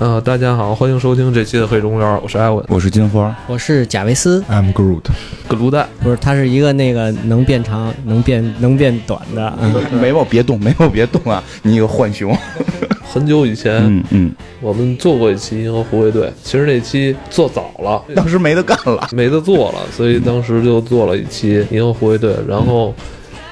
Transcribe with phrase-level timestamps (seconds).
[0.00, 4.40] 呃，大家好，欢迎收听这期的《黑中园》，我是艾文，我是金花，我是贾维斯。
[4.48, 5.02] I'm Groot，
[5.48, 5.88] 格鲁蛋。
[6.00, 9.52] 不是，他是一个那个能变长、能变能变短的。
[9.60, 11.42] 嗯，眉毛别动，眉毛别动啊！
[11.62, 12.32] 你一个浣熊。
[13.12, 19.08] 很久以前，嗯嗯，我们做过一期《银河护卫队》，其实那期做早了，当时没得干了。
[19.10, 22.34] 没得做了，所以当时就做了一期《银河护卫队》。
[22.46, 22.94] 然后，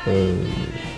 [0.06, 0.36] 嗯，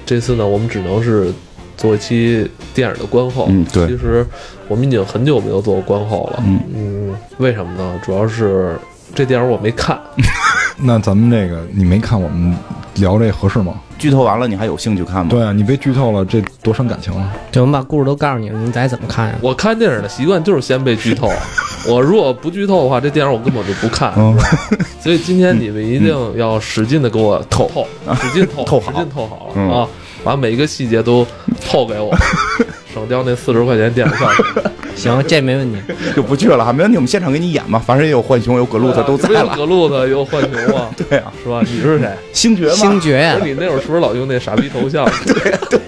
[0.05, 1.33] 这次呢，我们只能是
[1.79, 3.47] 做一期电影的观后。
[3.49, 4.27] 嗯对其实
[4.69, 6.43] 我们已经很久没有做过观后了。
[6.47, 7.99] 嗯嗯，为什么呢？
[8.05, 8.77] 主要是
[9.15, 9.99] 这电影我没看。
[10.77, 12.55] 那咱们这个你没看，我们
[12.97, 13.75] 聊这合适吗？
[13.99, 15.29] 剧透完了，你还有兴趣看吗？
[15.29, 17.33] 对啊，你被剧透了，这多伤感情啊！
[17.51, 19.35] 就我们把故事都告诉你了，你再怎么看呀？
[19.41, 21.29] 我看电影的习惯就是先被剧透。
[21.89, 24.13] 我如果不剧透的话，这电影我根本就不看。
[24.17, 24.39] 嗯，
[25.01, 27.85] 所以今天你们一定要使劲的给我透透，
[28.15, 29.89] 使劲透，透好使劲透好了、嗯啊！
[30.25, 31.27] 把每一个细节都
[31.65, 32.15] 透给我，
[32.93, 34.29] 省掉那四十块钱电影票。
[34.97, 35.81] 行，这没问题。
[36.17, 39.41] 就不去了哈，没问题，我们现场给你演吧，反正也有浣熊，有葛路特都在了。
[39.41, 41.63] 有格路特，有浣熊啊，对啊，是吧？
[41.65, 42.11] 你是谁？
[42.33, 45.09] 星爵吗，星爵呀不是，你那会儿是不是老用那傻逼头像？
[45.25, 45.81] 对对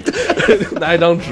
[0.46, 1.26] 对，拿一张纸。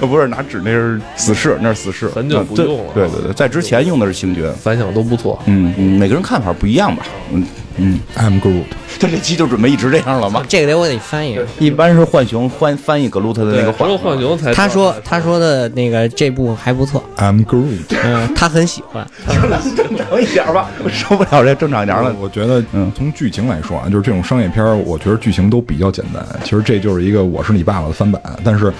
[0.00, 4.50] 不是拿纸，那是死侍，那是死侍，很久不用了对对对，在之前用的是星爵。
[4.52, 5.38] 反响都不错。
[5.46, 7.04] 嗯嗯，每个人看法不一样吧？
[7.32, 7.44] 嗯
[7.78, 8.64] 嗯，I'm Groot，
[9.00, 10.42] 他这期就准备一直这样了吗？
[10.48, 11.38] 这个得我得翻译。
[11.58, 17.96] 一般是浣熊翻翻译葛路特的那个只话，有浣熊才他说他说的那个这部还不错，I'm Groot。
[18.04, 19.06] 嗯，他很喜欢。
[19.76, 22.14] 正常一点吧，我受不了这正常一点了。
[22.20, 26.24] 我觉得，嗯从剧情来说啊，就是这种商业片儿，我觉得剧情都比较简单。
[26.42, 28.72] 其实这就是一个《我是你爸爸》的翻版，但是，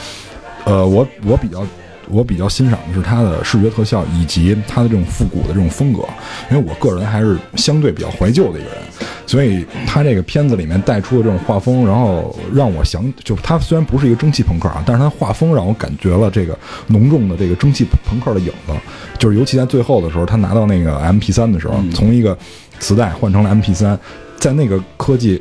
[0.65, 1.65] 呃，我我比较
[2.11, 6.03] 我比较欣赏的是它的视觉特效以及它的这种复古的这种风格，
[6.51, 8.79] 因为我个人还是相对比较怀旧的一个人，
[9.27, 18.73] 所以它这个片子里面带出的这种画风，然后让我想，就它虽然不是一个蒸汽朋克啊，但是它画风让我感觉了这个浓重的这个蒸汽朋克的影子，
[19.19, 22.37] 就是尤其在最后的时候，他拿到那个 MP 三的时候，从一个
[22.79, 23.99] 磁带换成了 MP 三
[24.37, 25.41] 在那个科技。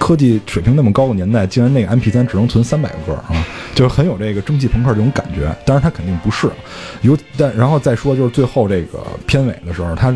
[0.00, 5.54] 科技水平那么高的年代，竟然那个 MP 3只能存三百个歌啊，就是很有这个蒸汽朋克这种感觉。
[5.64, 6.48] 当然，它肯定不是。
[7.02, 10.12] 有但然后再说，就是最后这个片尾的时候，它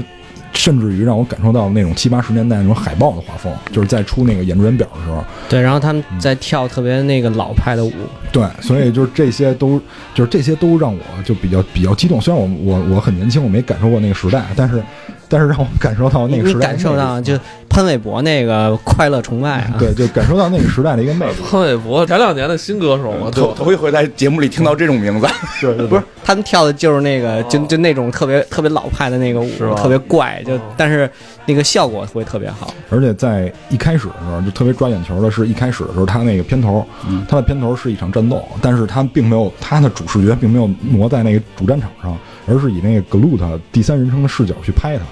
[0.52, 7.92] 甚至于让我感受到那种七八十年代那种海报的画风，就是在出那个演出员表的时候，对，然后他们在跳特别那个老派的舞，
[8.32, 9.80] 对，所以就是这些都
[10.14, 12.20] 就是这些都让我就比较比较激动。
[12.20, 14.82] 虽然我我我很年轻，我没感受过那个时代，但是
[15.30, 19.76] 但是让我感受到那个时代感受到就潘玮柏那个快乐崇拜啊。
[19.78, 21.36] 对，就感受到那个时代的一个魅力。
[21.48, 25.28] 潘玮柏前两年的新歌手嘛，头头一回在节目里听到这种名字，
[25.62, 31.08] 对对不是，他们跳的就是那个，就就那种特别特别老派的那个舞是，特别怪，就但是
[31.46, 32.74] 那个效果会特别好。
[32.90, 36.84] 而且在一开始的时候，就特别抓眼球的是一开始的时候，他那个片头，
[37.28, 42.18] 他的片头是一场战斗，但是他并没有他的主视觉并没有挪在那个主战场上，
[42.48, 45.04] 而是以那个 Glut 第三人称的视角去拍他。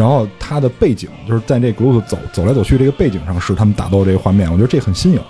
[0.00, 5.20] 然后它的背景就是在这 Groot 走走来走去这个背景上是他们打斗这个画面，我觉得这很新颖，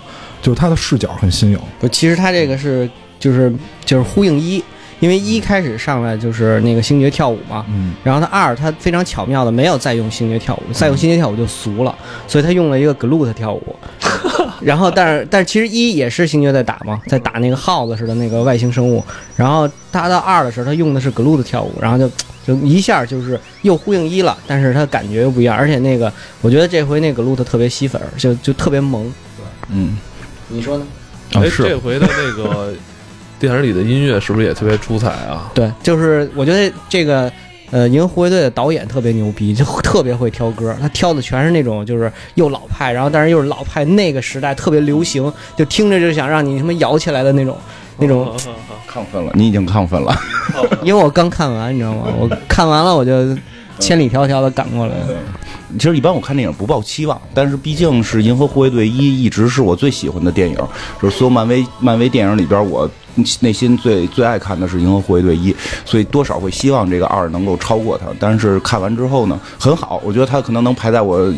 [0.41, 1.59] 就是它的视角很新颖。
[1.77, 2.89] 不，其实它这个是
[3.19, 4.63] 就是就是呼应一，
[5.01, 11.93] 因为一开始上来就是那个星爵跳舞嘛，嗯，然后他二他非常巧妙的没有再用星爵跳舞，再用星爵跳舞就俗了，
[12.27, 13.75] 所以他用了一个 glut 跳舞。
[14.61, 19.03] 然后，但是但是其实一也是星爵在打嘛，在打那个耗子似的那个外星生物。
[19.35, 22.09] 然后他到二的时候，他用的是 glut 跳舞，然后就
[22.45, 25.57] 就一下就是又呼应一了，但是他感觉又不一样。
[25.57, 29.11] 而且那个我觉得这回那个 glut 特别吸粉儿，就就特别萌。
[29.69, 29.97] 嗯，
[30.47, 30.85] 你说呢？
[31.33, 32.73] 哎，这回的那个
[33.41, 35.49] 电影里的音乐是不是也特别出彩啊？
[35.55, 37.29] 对，就是我觉得这个
[37.71, 47.57] 呃，银河护卫队的导演特别牛逼，就特别会挑歌，他挑的全是那种就是又老派，然后但是又是老派那个时代特别流行，就听着就想让你他妈摇起来的那种
[47.97, 48.31] 那种。
[48.87, 50.13] 亢奋了，你已经亢奋了。
[50.83, 52.07] 因为我刚看完，你知道吗？
[52.19, 53.35] 我看完了我就
[53.79, 54.93] 千里迢迢的赶过来。
[55.79, 60.57] 其实一般我看电影不抱期望，但是毕竟是《银河护卫队一》一直是我最喜欢的电影，
[61.01, 62.89] 就是所有漫威漫威电影里边，我
[63.39, 65.53] 内心最最爱看的是《银河护卫队一》，
[65.85, 68.07] 所以多少会希望这个二能够超过它。
[68.19, 71.33] 但是看完之后呢，很好，我觉得它可能能排在我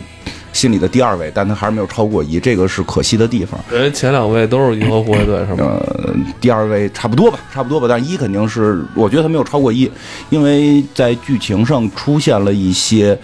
[0.51, 3.59] 心里的第二位，但它还是没有超过一，这个是可惜的地方。
[3.71, 5.77] 人前两位都是银河护卫队是吗？
[5.79, 9.89] 呃，第二位差不多吧，差不多吧，但一肯定是，我觉得他没有超过一，
[10.29, 13.17] 因为在剧情上出现了一些。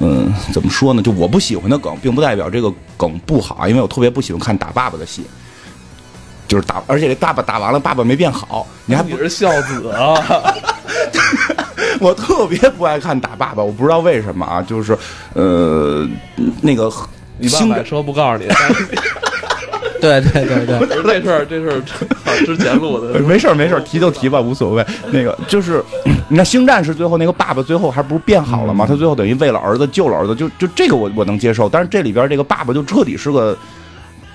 [0.00, 1.00] 嗯，怎么说呢？
[1.00, 5.22] 就我不喜欢的梗，并不代表这个梗不好啊，因为我特别不喜欢看打爸爸的戏，
[6.54, 10.14] 就是打，而且这爸爸打完了，爸爸没变好，你还不你是孝子啊？
[11.98, 14.96] 我特别不爱看打爸爸，我不知道为什么啊，就是
[15.32, 16.06] 呃，
[16.62, 16.88] 那个
[17.38, 18.48] 你爸星买车不告诉你，
[20.00, 21.78] 对对对对，这事儿，这事儿
[22.24, 24.86] 啊之前录的，没事儿没事儿，提就提吧，无所谓。
[25.10, 25.82] 那个就是，
[26.28, 28.86] 你看星战是最后那个爸爸最后还不是变好了吗？
[28.88, 31.68] 他最后等于为了儿子救了儿子，就就这个我我能接受。
[31.68, 33.58] 但是这里边这个爸爸就彻底是个大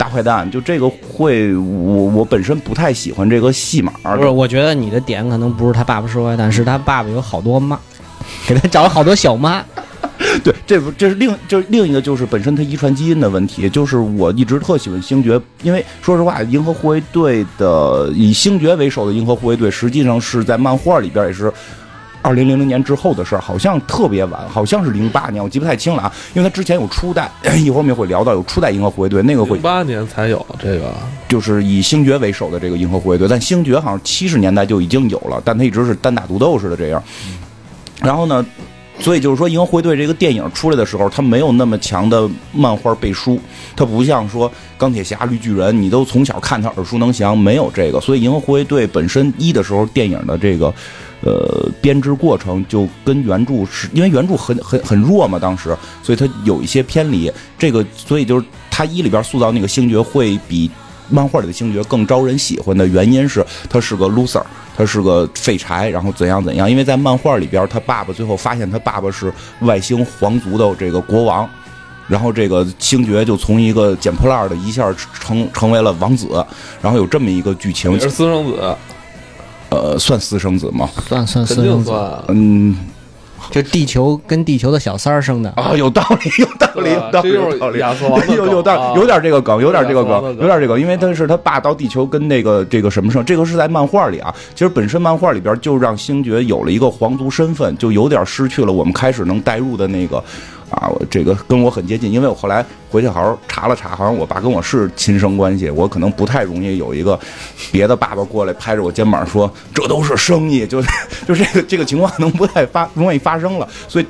[0.09, 3.93] 坏蛋，就这个会我我本身不太喜欢这个戏码。
[4.03, 7.79] 不是，我觉得你的点可能不是他爸爸是坏蛋，是他爸爸有好多妈，
[8.47, 9.63] 给他找了好多小妈。
[10.43, 21.51] 对，这不这是另就是另一个就是本身他遗传基因的问题，就是我一直特喜欢星爵，因为说实话，银河护卫队的以星爵为首的银河护卫队，实际上是在漫画里边也是。
[22.21, 26.13] 二零零零年之后的事儿，好像特别晚，好像是零八年，我记不太清了啊。
[26.33, 30.93] 因为他之前有初代， 一会儿我们也会聊到有初代银河护卫队，那个会零八年才有这个，
[31.27, 37.01] 就是以星爵为首的这个银河护卫队，但星爵好像七十年代就已经有了，但他一直是单打独斗似的这样。
[38.01, 38.45] 然后呢，
[38.99, 43.39] 所以就是说，银河护卫队这个电影出来的时候，它没有那么强的漫画背书，
[43.75, 47.99] 它不像说钢铁侠、绿巨人，你都从小看他耳熟能详，没有这个。
[48.01, 50.73] 所以银河护卫队本身一的时候，电影的这个。
[51.21, 57.29] 呃，编织过程就跟原著是因为原著很很很弱嘛，当时，所以它有一些偏离。
[57.57, 60.71] 这个，所以就是他一里边塑造那个星爵会比
[61.09, 64.41] 漫画里的星爵更招人喜欢的原因是，他是个 loser，
[64.77, 66.71] 他是个废柴，然后怎样怎样。
[66.71, 71.49] 因为在漫画里边，他爸爸最后发现他爸爸是外星皇族的这个国王，
[72.07, 74.89] 然后这个星爵就从一个捡破烂的一下
[75.19, 76.27] 成成为了王子，
[76.81, 77.91] 然后有这么一个剧情。
[77.91, 78.77] 也是私生子。
[79.69, 80.89] 呃，算私生子吗？
[81.07, 81.91] 算算私生子，
[82.29, 82.75] 嗯，
[83.51, 85.49] 就地球跟地球的小三儿生的。
[85.51, 94.33] 啊，有道理，有道理，有道理，这就是 有道理，有有道有点这个梗，有点这个梗有点这个，因为他是他爸到地球跟那个这个什么生，这个是在漫画里啊。
[94.53, 100.23] 其实本身漫画里边就让星爵有了一个皇族身份，就有点失去了我们开始能代入的那个
[100.69, 107.19] 啊，我这个跟我很接近，因为我后来回去好好查了查，好像我爸跟我是亲生关系，我可能不太容易有一个
[107.71, 110.89] 别的爸爸过来拍着我肩膀说这都是生意，就是
[111.27, 114.05] 就这个这个情况能不太发容易发生了，所以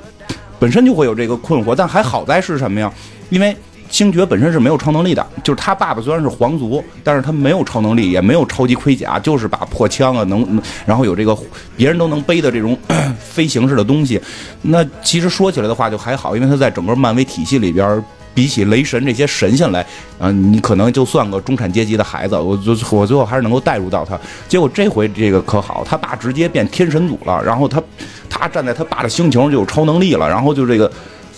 [0.59, 2.91] 本身就会有这个困惑，但还好在是什么呀？
[3.29, 3.55] 因为
[3.89, 11.37] 星爵本身是没有超能力的，就是他爸爸虽然是皇族，但是他没有超能力，也没有超级盔甲，就是把破枪啊能，然后有这个
[11.75, 12.77] 别人都能背的这种
[13.19, 14.21] 飞行式的东西。
[14.61, 18.03] 那其实说起来的话就还好，因为他在整个漫威体系里边。
[18.31, 19.85] 比起雷神这些神仙来，
[20.17, 24.17] 啊、你可能就算个中产阶级的孩子，我就我最后还是能够带入到他。
[24.47, 27.83] 结果这回这个可好，他爸直接变天神组了，然后他
[28.29, 30.89] 他站在他爸的星球就有超能力了，然后就这个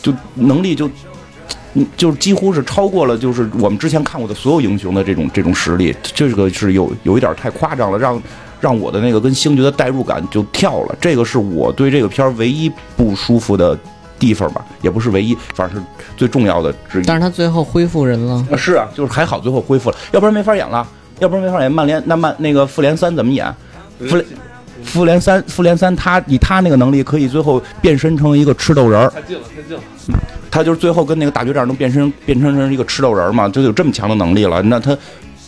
[0.04, 0.88] 就能力就。
[1.74, 8.22] 嗯，就是几乎是超过了，就是我们之前看过的所有英雄的这种这种实力，这个是有有一点太夸张了，让
[8.60, 10.96] 让我的那个跟星爵的代入感就跳了。
[11.00, 13.78] 这个是我对这个片儿唯一不舒服的
[14.20, 15.86] 地方吧，也不是唯一，反正是
[16.18, 17.06] 最重要的之一。
[17.06, 20.86] 但是他最后恢复人了，啊，是啊，就是还好最后恢复了，要不然没法演了，
[21.20, 21.72] 要不然没法演。
[21.72, 23.52] 曼联那曼那个复联三怎么演？
[24.00, 24.26] 复联
[24.84, 29.84] 复联三复联三他以他那个能力可以最后变身成一个吃豆人儿，太近了，太近了。
[30.50, 34.62] 他就是最后跟那个大决战能变身变成成一个吃豆人儿嘛，就有这么强的能力了。
[34.64, 34.98] 那他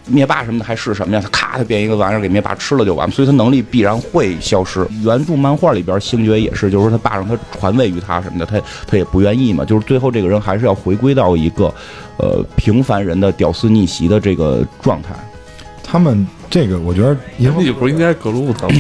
[0.05, 1.21] 灭霸什么的还是什么呀？
[1.21, 4.87] 他咔，他变一个玩意儿给灭霸吃了就完，所以他能力必然会消失。
[5.03, 9.65] 原著漫画里边星爵也是，就是说他爸让他传位于他什么的，他他也不愿意嘛。
[9.65, 11.73] 就是最后这个人还是要回归到一个
[12.17, 15.09] 呃平凡人的屌丝逆袭的这个状态。
[15.83, 18.75] 他们这个，我觉得银河你不是应该格鲁特吗？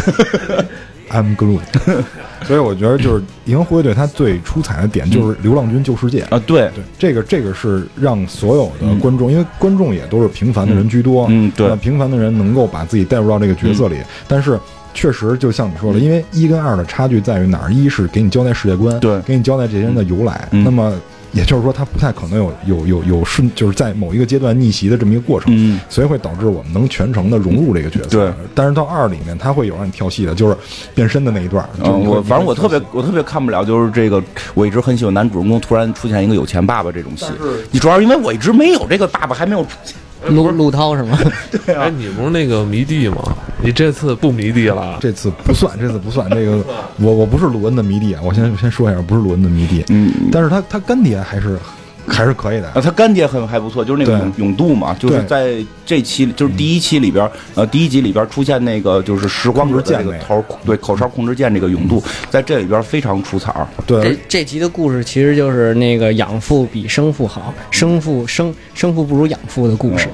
[1.09, 1.61] I'm Groot，
[2.45, 6.21] 所以我觉得就是银河护卫队它最出彩的点就是流浪军救世界。
[6.29, 14.59] 啊，对，对，这个这个是让所有的观众，因为观众也都是平凡的人居多，嗯对那平凡的人能够把自己带入到这个角色里，但是。
[14.95, 17.73] 确实，就像你说的，因为一跟二的差距在于哪儿？
[17.73, 20.47] 一是给你交代世界观，对给你交代这些人的由来。
[20.51, 20.93] 嗯那么
[21.33, 25.51] 也就是说，他不太可能有有有有顺，就是在某一个阶段逆袭的这么一个过程。
[25.55, 28.09] 嗯，所以会导致我们能全程的融入这个角色。
[28.09, 30.55] 对，但是到二里面，他会有让你跳戏的，就是
[30.93, 31.67] 变身的那一段。
[31.79, 34.23] 就是嗯，我反正我特别我特别看不了，就是这个
[34.53, 37.25] 我一直很喜欢男主人公突然出现一个有钱爸爸这种戏。
[37.71, 39.95] 你主要是因为我一直没有这个爸爸，还没有出现。
[40.29, 41.17] 陆陆涛是吗？
[41.67, 43.35] 哎，你不是那个迷弟吗？
[43.61, 44.97] 你这次不迷弟了？
[44.99, 46.29] 这次不算，这次不算。
[46.29, 46.63] 这个
[46.99, 49.83] 我我不是鲁恩的迷弟啊，我先先说一下，不是鲁恩的迷弟。
[49.89, 51.57] 嗯，但是他他干爹还是
[52.07, 52.67] 还是可以的。
[52.69, 54.19] 啊，他干爹很还不错，就是那个对。
[54.19, 55.55] 永永度嘛，就是在
[55.85, 60.25] 这期就是第一期里边，呃，第一集里边出现那个就是时光者的这控制键个。
[60.25, 63.53] 头，对口哨控制键这个永度，在这里边非常出彩
[63.85, 70.09] 对，这集的故事其实就是那个养父比生父好，生父生生父不如养父的故事。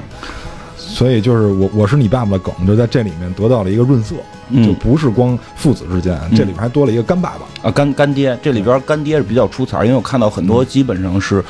[0.77, 4.15] 所以就是我我是你爸爸的梗，就在这里面得到了一个润色，
[4.49, 4.65] 嗯。
[4.65, 7.69] 就不是光父子之间，这里边还多了一个干爸爸。
[7.69, 11.45] 啊，干干爹这里边干爹是比较出彩儿，因为我看到很多基本上是，嗯，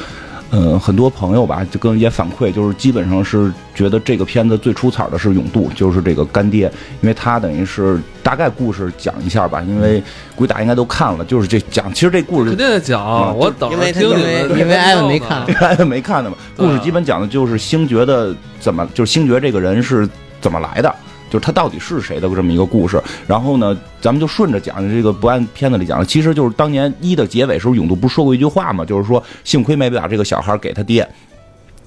[0.79, 10.01] 很多朋友吧，就跟也反馈，就是基本上是觉得这个片子最出彩的是永渡，就是这个干爹，因为他等于是大概故事讲一下吧，因为
[10.35, 14.59] 估计大家应该都看了，就是这讲，其实这故事肯定得讲，我等因为他着听因为。
[14.59, 16.35] 因为 艾文没看，大家没看的嘛。
[16.57, 20.09] 故事基本讲的就是星爵的怎么，就是星爵这个人是
[20.41, 20.93] 怎么来的，
[21.29, 23.01] 就是他到底是谁的这么一个故事。
[23.27, 31.07] 然后呢，咱们就顺着讲，这个不按片子里讲，其实就是当年一的结尾时候，永渡不是说过一句话嘛，就是说幸亏没把这个小孩给他爹，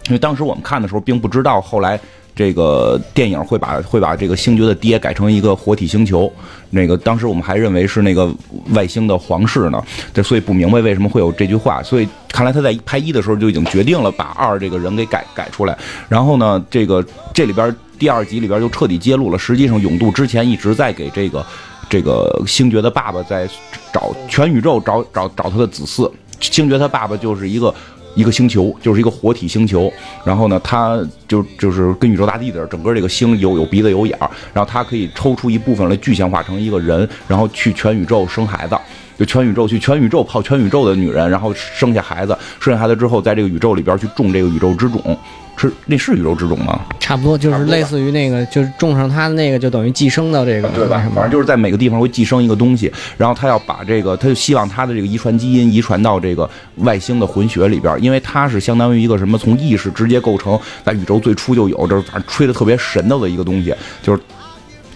[0.06, 1.98] 因为当时我们看的时候并不知道后来。
[2.34, 6.32] 这个电影会把会把这个星爵的爹改成一个活体星球，
[6.70, 8.26] 那个当时我们还认为是那个
[8.70, 9.84] 外星的皇室呢，
[10.14, 15.76] 这所以不明白为什么会有这句话，所以看来他在拍一的时候就已经决定了把二这个人给改改出来，
[16.08, 21.46] 然后呢，这个这里边第二集里边就彻底揭露了，实际上永渡之前一直在给这个
[21.88, 23.48] 这个星爵的爸爸在
[23.92, 27.72] 找全宇宙找找找他的子嗣，星爵他爸爸就是一个。
[28.14, 29.90] 一个星球就是一个活体星球，
[30.22, 38.76] 然后呢，他就就是跟宇宙大地的整个这个星有有鼻子有眼儿，然后他可以抽出一部分来具象化成一个人，然后去全宇宙生孩子，
[39.16, 45.18] 就全宇宙去全宇宙泡全宇宙的女人，然后生下孩子，生下孩子之后，在这个宇宙里边去种这个宇宙之种，
[45.56, 46.80] 是那是宇宙之种吗？
[46.98, 64.20] 差不多就是类似于那个，就是种上它的那个，就等于寄生到这个对吧反正就是在每个地方会寄生一个东西，然后他要把这个，他就希望他的这个遗传基因遗传到这个外星的混血里边，因为它是相当于一个什么，从意识直接构成，在宇宙最初就有，这反正吹的特别神的一个东西，就是。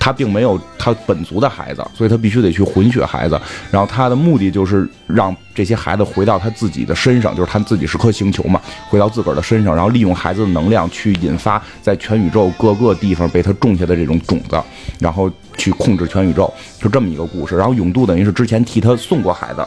[0.07, 3.37] 他并没有他本族的孩子，所以他必须得去混血孩子。
[3.73, 14.63] 然后他的目的就是让这些孩子回到他自己的身上，就是他自己是颗星球嘛，回到自个儿的身上，然后利用孩子的能量去引发在全宇宙各个地方被他种下的这种种子，
[15.01, 17.57] 然后去控制全宇宙，就这么一个故事。
[17.57, 19.67] 然后永渡等于是之前替他送过孩子。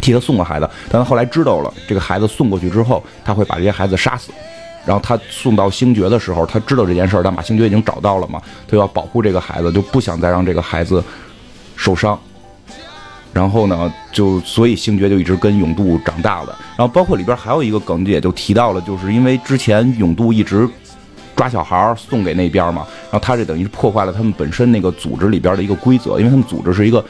[0.00, 4.32] 替他送过孩子，但他后来知道了这个孩子送过去之后，他会把这些孩子杀死。
[4.84, 11.02] 然后他送到星爵的时候，他知道这件事儿，但马星爵已经找到了嘛，他要保护这个孩子，就不想再让这个孩子
[11.76, 12.18] 受伤。
[13.32, 16.58] 然后呢，就所以星爵就一直跟永渡长大了。
[16.76, 20.68] 然后包括里边还有一个梗，也就提到了，就是因为之前永渡一直
[21.34, 27.02] 抓小孩送给那边嘛，然后他这等于是破坏了他们本身那个组织里边的一个规则，因为他们组织是一个，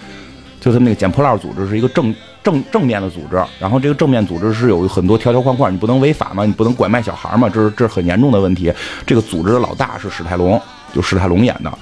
[0.60, 8.72] 就他们那个捡破烂组织是一个正 正正面的组织，然后这个正面组织是有很多条条框框，你不能违法嘛，你不能拐卖小孩嘛，这是这是很严重的问题。
[9.06, 10.60] 这个组织的老大是史泰龙，
[10.92, 11.72] 就史泰龙演的。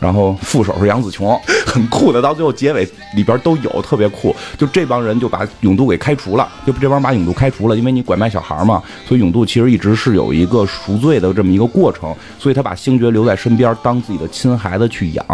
[0.00, 4.34] 然后副手是杨紫琼， 很酷的，到最后结尾里边都有，特别酷。
[4.56, 15.24] 就这帮人就把永渡给开除了，就这帮人把永渡开除了，因为你拐卖小孩嘛，所以永渡其实一直是有一个赎罪的这么一个过程，所以他把星爵留在身边当自己的亲孩子去养。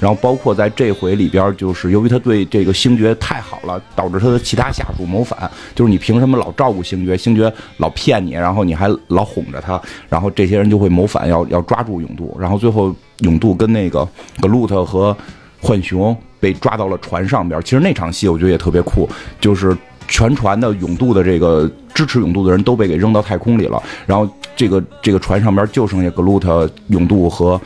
[0.00, 14.06] 然后包括在这回里边，就是由于他对这个星爵太好了，导致他的其他下属谋反，就是你凭什么老照顾星爵，星爵老骗你，然后你还老哄着他，然后这些人就会谋反，要要抓住永渡，然后最后永渡跟那个
[14.40, 15.16] 格鲁特和
[15.60, 17.60] 浣熊被抓到了船上边。
[17.62, 19.08] 其实那场戏我觉得也特别酷，
[19.40, 19.76] 就是
[20.08, 27.60] 全船的永渡的这个支持永渡的人都被给扔到太空里了，然后这个这个船上边就剩下格鲁特、永渡和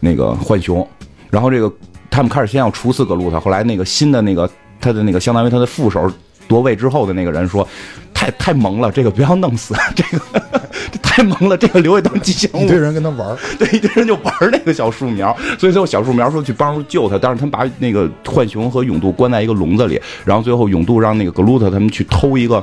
[0.00, 0.86] 那个浣熊，
[1.30, 1.72] 然后这个
[2.10, 4.48] 他们开始先要处死格鲁特，后来那个新的那个
[4.80, 6.10] 他的那个相当于他的副手
[6.48, 7.66] 夺位之后的那个人说。
[8.16, 12.64] 太太萌了，这个不要弄死， 这个这 太萌了，这个留下当吉祥物。
[12.64, 22.62] 一堆人跟他玩儿， 对，一堆人就玩那个小树苗，所以最后小树苗说去帮助救他，但是他们把那个浣熊和永渡关在一个笼子里，然后最后永渡让那个格鲁特他们去偷一个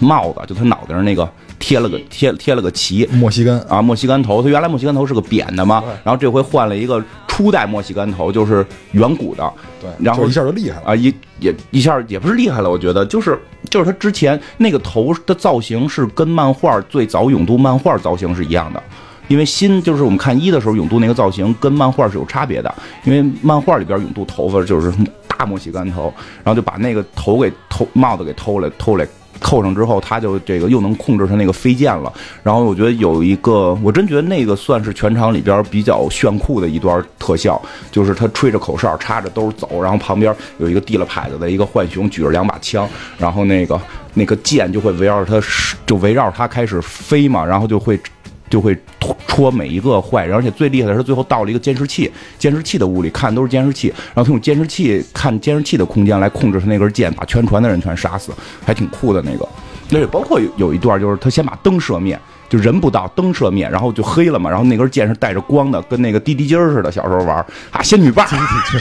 [0.00, 7.02] 帽子，就他脑袋上那个贴了个贴贴了个旗墨西哥啊，墨西哥头，他原来墨西哥头是个扁的嘛，然后这回换了一个
[7.40, 10.88] 初代墨西哥头，就是远古的，对，然后一下就厉害了。
[10.88, 13.38] 啊，一也一下也不是厉害了，我觉得就是
[13.70, 18.82] 就是他之前那个头的造型是跟漫画最早永度漫画造型是一样的，
[19.28, 24.92] 因为新就是我们看一的时候永度那个造型跟漫画是有差别的，因为漫画里边永度头发就是
[25.26, 26.12] 大墨西哥头，
[26.44, 29.08] 然后就把那个头给偷帽子给偷了偷来。
[29.40, 32.12] 扣上之后，他就这个又能控制他那个飞剑了。
[32.42, 43.80] 然后我觉得有一个，我真觉得那个算是全场里边比较炫酷的一段特效，就是他吹着口哨，插着兜走，然后旁边有一个递了牌子的一个浣熊举着两把枪，然后那个
[44.14, 45.46] 那个剑就会围绕着他，
[45.86, 47.98] 就围绕着他开始飞嘛，然后就会
[48.50, 48.76] 就会
[49.26, 58.32] 戳每一个坏人，而且最厉害的是最后到了一个监视器，监视器的屋里看都是监视器，然后他用监视器看监视器的空间来控制他那根剑，把全船的人全杀死，
[58.66, 59.48] 还挺酷的那个。
[59.88, 62.18] 那也包括有有一段就是他先把灯射灭，
[62.50, 64.50] 就人不到，灯射灭，然后就黑了嘛。
[64.50, 66.90] 然后那根剑是带着光的，跟那个滴滴筋儿似的。
[66.92, 67.36] 小时候玩
[67.70, 68.26] 啊，仙女棒，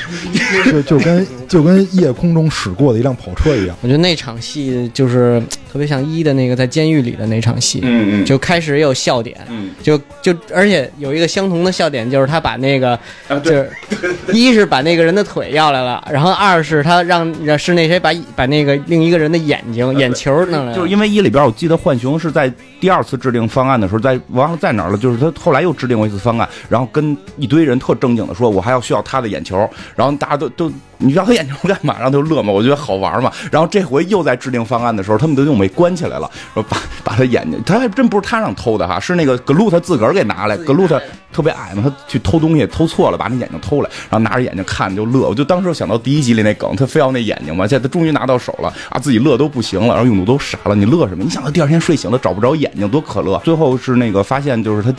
[0.72, 3.78] 就就跟就跟夜空中驶过的一辆跑车一样。
[3.82, 5.40] 我觉得那场戏就是
[5.72, 12.94] 特别像一的那个在监狱里的那场戏，嗯嗯就开始也有笑点，嗯就就而且有一个相同的笑点，就是他把那个
[13.28, 31.96] 啊对就是 一是把那个人的腿要来了，然后二是他让让是那谁把把那个另一个人的眼睛眼球弄来了，就是因为一里边，我记得浣熊是在第二次制定方案的时候，在忘了在哪儿了，就是他后来又制定过一次方案，然后跟一堆人特正经的说，我还要需要他的眼球，然后大家都都你要他眼球干嘛？
[31.96, 33.32] 然后他就乐嘛，我觉得好玩嘛。
[33.51, 41.01] 然后这回又在制定方案的时候，他们都用美关起来了，说把把他眼睛，他还真不是他让偷的哈，是那个格鲁他自个儿给拿来，格鲁他
[41.32, 45.27] 特别矮嘛，他去偷东西偷错了，把那眼睛偷来，然后拿着眼睛看就乐。
[45.29, 51.24] 我就当时想到第一集里那梗，他非要那眼睛嘛，现在他终于拿到手了啊，自己乐都不行了，然后用度都傻了，你乐什么？
[51.24, 53.39] 你想他第二天睡醒了找不着眼睛，多可乐。
[53.46, 54.94] 最后是那个发现，就是他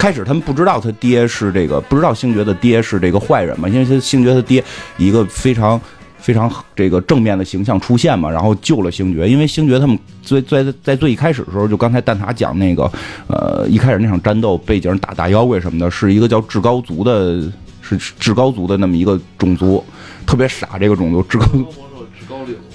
[0.00, 4.64] 开始他们不知道他爹是这个，不知道星爵的爹是这个坏人嘛，因为他星爵他爹
[4.96, 5.80] 一个非常。
[6.22, 12.82] 非常这个正面的形象出现嘛，然后救了星爵，因为星爵他们最最在最一开始的时候，就刚才蛋挞讲那个，
[13.26, 17.40] 呃，一开始那场战斗背景打大妖怪什么的，是一个叫至高族的，
[17.80, 19.82] 是至高族的那么一个种族，
[20.26, 21.46] 特别傻这个种族，至高，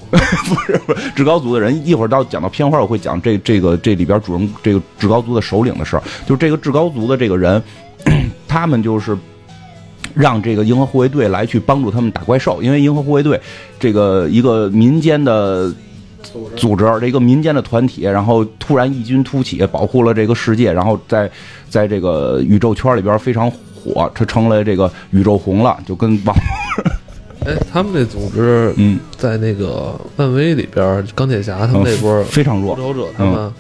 [0.12, 7.62] 不是不是至高族的人，一会儿到讲到片花我会讲这这个这里边主人这个至高族的首领的事儿，就是这个至高族的这个人，
[8.48, 9.18] 他们就是。
[10.14, 13.38] 让这个银河护卫队来去帮助他们打怪兽，因为银河护卫队
[13.78, 15.70] 这个一个民间的
[16.56, 21.30] 组织，这个民间的团体，然后突然异军突起，保护了这个世界，然后在
[21.70, 26.34] 在这个宇宙圈里边非常火，他成了这个宇宙红了，就跟网
[27.46, 33.54] 哎，他们这组织嗯在那个漫威里边，钢铁侠他们那波非常弱复，仇者他们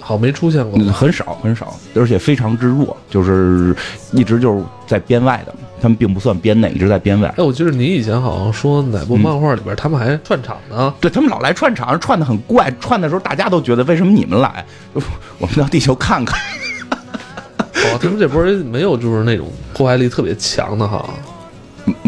[0.00, 3.74] 好没出现过嗯，很少很少，而且非常之弱，就是
[4.12, 7.28] 一直就是在编外的，他们并不算编内，一直在编外。
[7.36, 10.92] 哎，我记得你以前好像说哪部漫画里边他们还串场呢。
[11.00, 14.64] 对他们老来串场，串的很怪，串的时候大家都觉得为什么你们来？
[15.38, 16.40] 我们到地球看看。
[17.92, 21.08] 哦，他们这波人没有就是那种破坏力特别强的哈，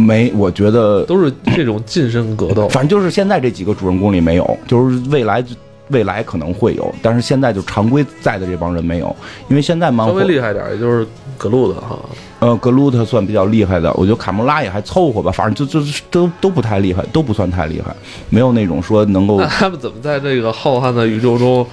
[0.01, 2.69] 没，我觉得都是这种近身格斗。
[2.69, 5.45] 反正就是现在这几个主人公里没有，就是未来
[5.89, 9.15] 未来可能会有，但是现在就常规在的这帮人没有，
[9.49, 11.99] 因为现在漫稍微厉害点，也就是格鲁特哈。
[12.39, 17.95] 呃格鲁特算比较厉害的，我觉得卡莫拉也还凑合吧，反正就就都都不太厉害，都不算太厉害，
[18.31, 21.67] 没有那种说能够那 他们怎么在这个浩瀚的宇宙中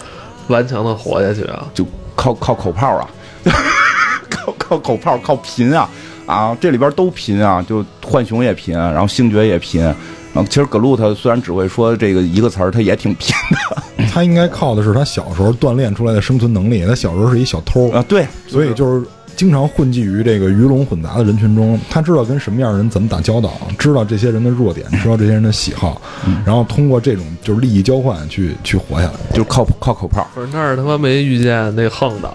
[0.48, 1.66] 顽强的活下去啊？
[1.74, 1.86] 就
[2.16, 3.08] 靠靠口炮啊，
[4.30, 5.90] 靠靠口炮，靠贫啊
[6.28, 6.56] 啊！
[6.62, 9.96] 这里边都贫啊，就浣熊也贫，然后星爵也贫，然
[10.36, 16.86] 后其实格鲁他虽然只会说这个一个词儿，他也挺贫的 他应该靠的是他小时候锻炼出来的生存能力。
[16.86, 18.04] 他小时候是一小偷啊。
[18.08, 21.80] 对，所以就是经常混迹于这个鱼龙混杂的人群中。
[21.90, 26.02] 他知道跟什么样的人怎么打交道，知道这些人的弱点，知道这些人的喜好，
[26.46, 29.14] 然后通过这种就是利益交换去去活下来。
[29.34, 30.28] 就靠靠口炮。
[30.34, 32.34] 不是那儿他妈没遇见那横的，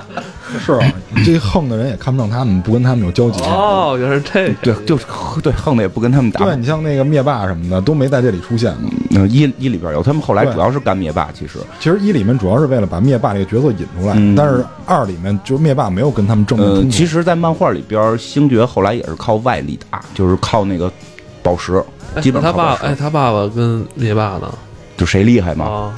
[0.66, 0.92] 是啊，
[1.24, 3.40] 这横的人也看不上他们，不跟他们有交集。
[3.44, 4.54] 哦，原来是这个。
[4.62, 5.04] 对，就是
[5.40, 6.44] 对横的也不跟他们打。
[6.44, 8.90] 对你像那个灭霸什么的都没在这里出现过。
[9.12, 16.90] 嗯，一一里边有，他们后来主要是干灭霸，其实，其实一里面主要是为了把灭霸这个角色引出来，嗯但是二里面就灭霸没有跟他们正面呃，冲突。
[16.90, 20.90] 其实，在漫画里边，星爵后来也是靠外力打，就是靠那个
[21.42, 21.82] 宝石，
[22.14, 22.74] 哎基本上他爸。
[22.82, 24.52] 哎，他爸爸跟灭霸呢？
[24.96, 25.64] 就谁厉害嘛？
[25.66, 25.94] 啊，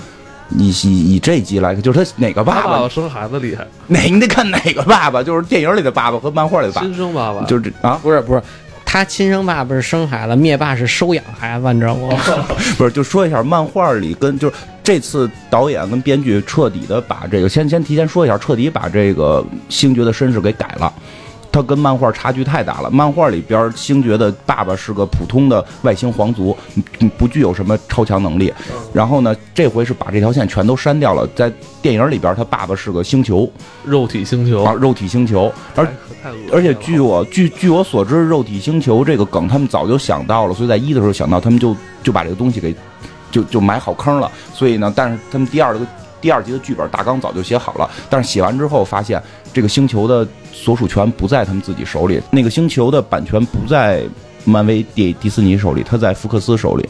[0.51, 7.45] 以以以这集来看，就是他哪个爸爸爸爸生孩子厉害， 哪你得看哪个爸爸，就是电影里的爸爸和漫画里的爸爸，亲生爸爸。
[7.45, 8.43] 就是这啊，不是不是，
[8.85, 12.09] 他亲生爸爸是生孩子，灭霸是收养孩子，你知道不？
[12.79, 20.93] 不是，就说一下漫画里跟就是这次导演跟编剧彻底的把这个先先提前说一下，彻底把这个星爵的身世给改了。
[21.59, 22.89] 他跟漫画差距太大了。
[22.89, 26.57] 漫画里边，星爵的爸爸是个普通的外星皇族，
[27.01, 28.53] 嗯不具有什么超强能力。
[28.93, 31.27] 然后呢，这回是把这条线全都删掉了。
[31.35, 33.51] 在电影里边，他爸爸是个星球
[33.85, 35.89] 肉体星球，啊，肉体星球，而
[36.53, 42.73] 而且据我据据我所知，肉体星球这个梗他们早就想到了，所以在一的时候想到，他们就就把这个东西给
[43.33, 44.31] 就就埋好坑了。
[44.55, 45.87] 所以呢，但是他们第二这个
[46.21, 54.03] 第二集的剧本大纲早就写好了，但是写完之后发现这个星球的所属权不在他们自己手里，那个星球的版权不在
[54.45, 56.89] 漫威迪迪士尼手里，他在福克斯手里，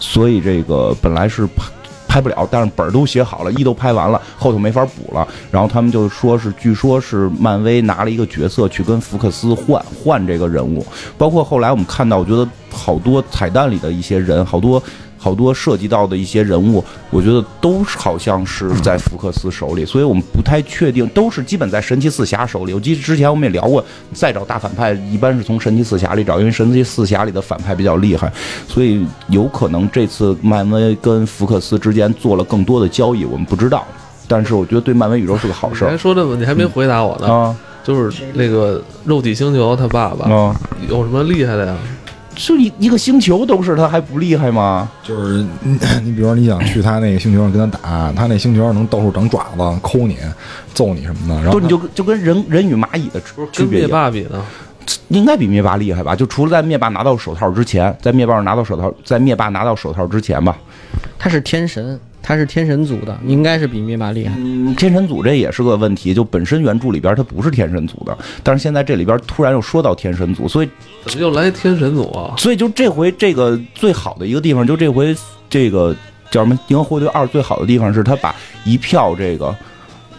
[0.00, 1.64] 所以这个本来是拍
[2.06, 5.26] 拍不了，但是本儿都写好了，一都拍完了，后头没法补了。
[5.50, 10.86] 然后他们就说是，据说是漫威拿了一个角色去跟福克斯换换这个人物，
[11.18, 14.80] 包括后来我们看到，我觉得好多彩蛋里的一些人，好多
[15.24, 22.74] 好多涉及到的一些人物，我觉得都是好像是在福克斯手里，所以我们不太确定，都是基本在神奇四侠手里。
[22.74, 23.82] 我记得之前我们也聊过，
[24.12, 28.30] 再找大反派一般是从神奇四侠里找，因为神奇四侠里的反派比较厉害，
[28.68, 33.82] 所以有可能这次漫威跟福克斯之间做了更多的交易，我们不知道。
[34.28, 40.54] 但是我觉得对漫威宇宙是个好事儿你还说这问题还没回答我呢，啊就是那个肉体星球他爸爸啊！
[40.88, 41.76] 有什么厉害的呀？
[42.34, 44.90] 就一一个星球都是他还不厉害吗？
[45.02, 50.16] 就是你 你比如说你想去他那个星球上跟他打，他那星球上能到处长爪子抠你、
[50.74, 53.20] 揍你什么的，然后不是，你就就跟人人与蚂蚁的
[53.52, 54.42] 区别一样，霸比呢？
[55.08, 56.14] 应该比灭霸厉害吧？
[56.14, 60.56] 就除了在灭霸拿到手套之前，在灭霸拿到手套，在灭霸拿到手套之前吧。
[61.18, 64.34] 他是天神，他是天神组的，应该是比灭霸厉害。
[64.38, 70.70] 嗯，天神组这也是个问题，就本身原著里边他不是天神组的，但是现在这里边突然又说到天神组，所以
[71.04, 72.32] 怎么又来天神组啊？
[72.38, 75.14] 所以就这回这个最好的一个地方，就这回
[75.50, 75.94] 这个
[76.30, 78.34] 叫什么《银河护卫队二》最好的地方是他把
[78.64, 79.54] 一票这个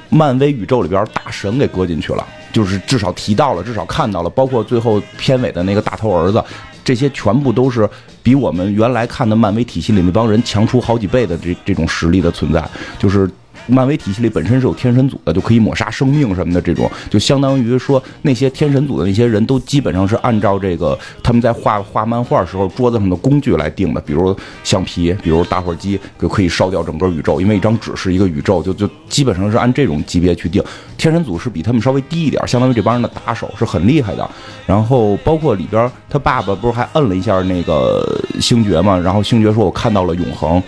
[0.09, 6.41] 漫威宇宙里边大神给搁进去了，就是至少提到了，至少看到了，包括最后片尾的那个大头儿子，
[6.85, 7.89] 这些全部都是
[8.23, 12.63] 比我们原来看的漫威体系里那帮人强出好几倍的这这种实力的存在，
[12.97, 13.29] 就是。
[13.67, 30.63] 漫威体系里本身是有天神组的，就可以抹杀生命什么的，这种就相当于说那些天神组的那些人都基本上是按照这个他们在画画漫画时候桌子上的工具来定的，比如橡皮，比如打火机，就可以烧掉整个宇宙，因为一张纸是一个宇宙，就就基本上是按这种级别去定。
[30.97, 34.29] 天神组是比他们稍微低一点，相当于这帮人的打手是很厉害的。
[34.65, 40.61] 然后包括里边他爸爸不是还摁了一下那个星爵嘛，然后星爵说我看到了永恒。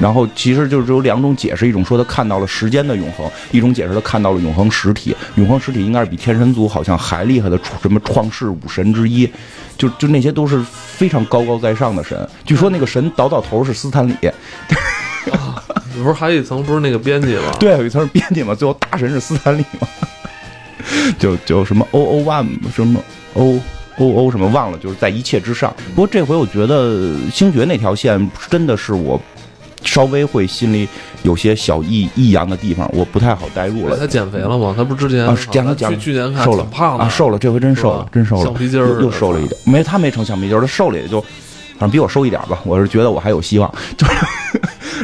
[0.00, 5.14] 然后其实就是有两种解释，一种说他看到了时间的永恒，一种解释他看到了永恒实体。
[5.36, 9.28] 永恒实体应该是比天神族好像还厉害的什么创世五神之一，
[9.76, 12.28] 就就那些都是非常高高在上的神。
[12.44, 14.14] 据说那个神倒倒头是斯坦李，
[16.02, 17.52] 不是还有一层不是那个编辑吗？
[17.60, 19.86] 对，有一层是编辑嘛，最后大神是斯坦李嘛，
[21.18, 23.00] 就就什么 O O one 什么
[23.34, 23.60] O。
[23.98, 25.74] O O 什么忘了，就是在一切之上。
[25.94, 29.20] 不过这回我觉得星爵那条线真的是我
[29.82, 30.88] 稍微会心里
[31.22, 33.96] 有些小异异样的地方，我不太好代入了。
[33.96, 34.74] 他减肥了吗？
[34.76, 42.60] 他不是之前啊，减了减了，去去年看瘦了胖了啊，瘦了，这回真瘦了，真瘦了，橡皮筋儿又又瘦了一点，没他没成橡皮筋儿，他瘦了也就，反正比我瘦一点吧。
[42.64, 44.12] 我是觉得我还有希望，就是，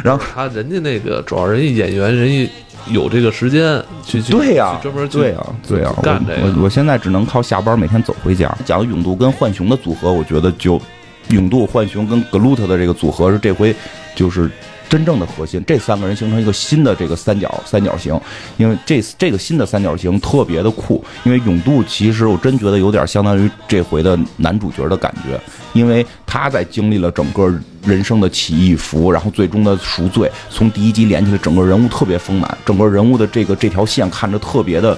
[0.05, 2.51] 然后他人家那个主要人家演员，人家
[2.89, 8.55] 有这个时间去去对呀、去专门去对呀、对呀、干这个我我我现在只能靠下班每天走回家。
[8.65, 10.81] 讲勇度跟浣熊的组合，我觉得就
[11.29, 13.75] 永度、浣熊跟格鲁特的这个组合是这回
[14.15, 14.51] 就是
[14.89, 18.19] 真正的核心，这三个人形成一个新的这个三角三角形，
[18.57, 25.41] 因为这这个新的三角形特别的酷，因为永度其实我真觉得有点相当于这回的男主角的感觉，
[25.73, 34.97] 因为他在经历了整个人生的起义伏，然后最终的赎罪，从第一集连起来，整个人物特别丰满，整个人物的这个这条线看着特别的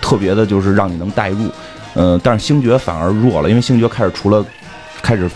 [0.00, 1.50] 特别的，就是让你能代入。
[1.92, 4.42] 呃，但是星爵反而弱了，因为星爵开始除了
[5.02, 5.30] 开始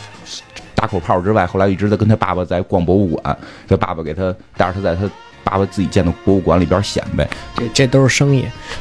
[0.83, 5.09] 打口炮之外，后来一直在跟他爸爸在逛博物馆，他爸爸给他带着他在他
[5.45, 8.45] 爸爸自己建的博物馆里边显摆，这这都是生意。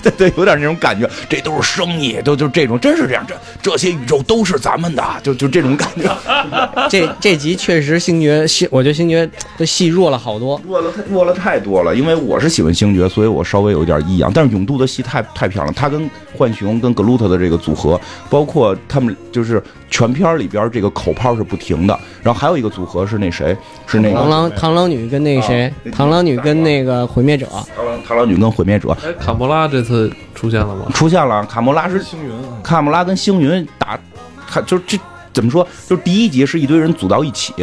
[0.00, 6.12] 对对对，有点那种感觉，这都是生意，都就这种，真是这样，这这些宇宙都是咱们的，就就这种感觉。
[6.90, 10.60] 这这集确实星爵星，我觉得星爵的戏弱了好多。
[10.66, 14.30] 弱了太弱了太多了，因为我是喜欢星爵，所以我稍微有点异样。
[14.34, 21.98] 但是永度的戏太太漂亮，他跟浣熊跟格鲁特的这个组合，包括他们就是全片里边这个口炮是不停的。
[22.22, 30.86] 然后还有一个组合是那谁，是那个螳螂螳螂女跟那个谁啊，螳螂女跟那个毁灭者，螳螂螳螂女跟毁灭者哎，卡莫拉这次出现了吗？
[30.92, 33.98] 出现了，卡莫拉是星云啊，卡莫拉跟星云打，
[34.46, 34.98] 他就这
[35.32, 35.66] 怎么说？
[35.86, 37.54] 就是第一集是一堆人组到一起，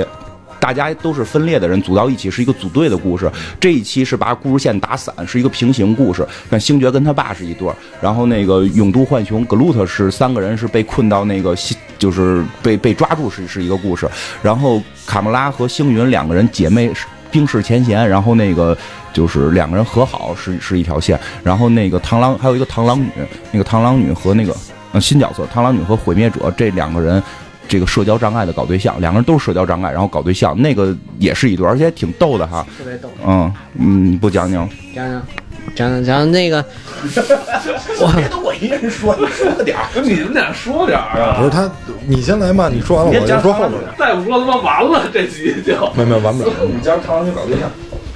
[0.59, 3.29] 大家都是分裂的人组到一起，是一个组队的故事。
[3.59, 6.25] 这一期是把故事线打散，是一个平行故事。
[6.49, 14.07] 那星爵跟他爸是一对儿，然后那个永都浣熊格鲁特是三个人是被困到那个西，就是被被抓住是是一个故事。
[14.43, 16.91] 然后卡莫拉和星云两个人姐妹
[17.31, 18.77] 冰释前嫌，然后那个。
[19.15, 23.09] 就是两个人和好是是一条线，然后那个螳螂还有一个螳螂女，
[23.53, 24.53] 那个螳螂女和那个
[24.99, 27.23] 新角色螳螂女和毁灭者这两个人，
[27.65, 32.67] 这个社交障碍的搞对象，两个人都是社交障碍，然后搞对象，那个也是一对，而且挺逗的哈。
[32.77, 33.09] 特别逗。
[33.25, 34.67] 嗯嗯，不讲讲？
[34.93, 35.21] 讲讲
[35.73, 36.63] 讲讲讲那个，
[38.15, 39.86] 别都我一人说，你说点儿。
[40.04, 41.38] 你们俩说点儿啊！
[41.39, 41.69] 不是他，
[42.08, 43.93] 你先来嘛，你说完了我就说后面的。
[43.97, 46.51] 再不说他妈完了，这集就没有没有完不了。
[46.67, 47.69] 你讲螳螂女搞对象。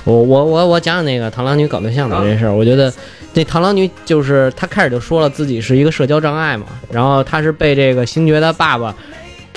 [0.05, 2.53] 我我我我讲讲那个螳螂女搞对象的这事儿。
[2.53, 2.91] 我觉得
[3.33, 8.95] 那螳螂女就是她开始就说了自己是一个社交障碍嘛，然后她是被这个星爵的爸爸。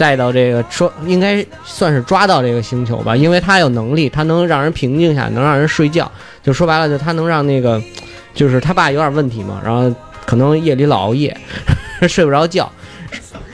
[0.03, 6.11] 带到这个说应该算是抓到这个星球吧，因为他有能力，他能让人平静下，能让人睡觉。
[6.43, 7.81] 就说白了，就他能让那个，
[8.35, 9.95] 就是他爸有点问题嘛，然后
[10.27, 11.37] 可能夜里老熬夜，
[12.09, 12.69] 睡不着觉，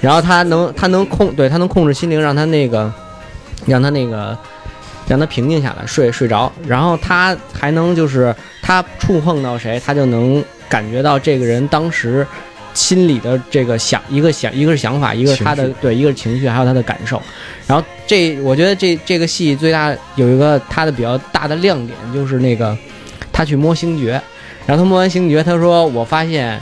[0.01, 2.91] 然后他能他能控对他能控制心灵，让他那个
[3.67, 4.35] 让他那个
[5.07, 6.51] 让他平静下来，睡睡着。
[6.67, 12.27] 然后他还能就是他触碰到谁，他就能感觉到这个人当时。
[12.79, 17.21] 心里的这个想一个想一个是想法，一个是他的对，一个是情绪，还有他的感受。
[17.67, 22.79] 然后这我觉得这这个戏最大有一个他的比较大的亮点就是那个
[23.33, 24.13] 他去摸星爵，
[24.65, 26.61] 然后他摸完星爵，他说我发现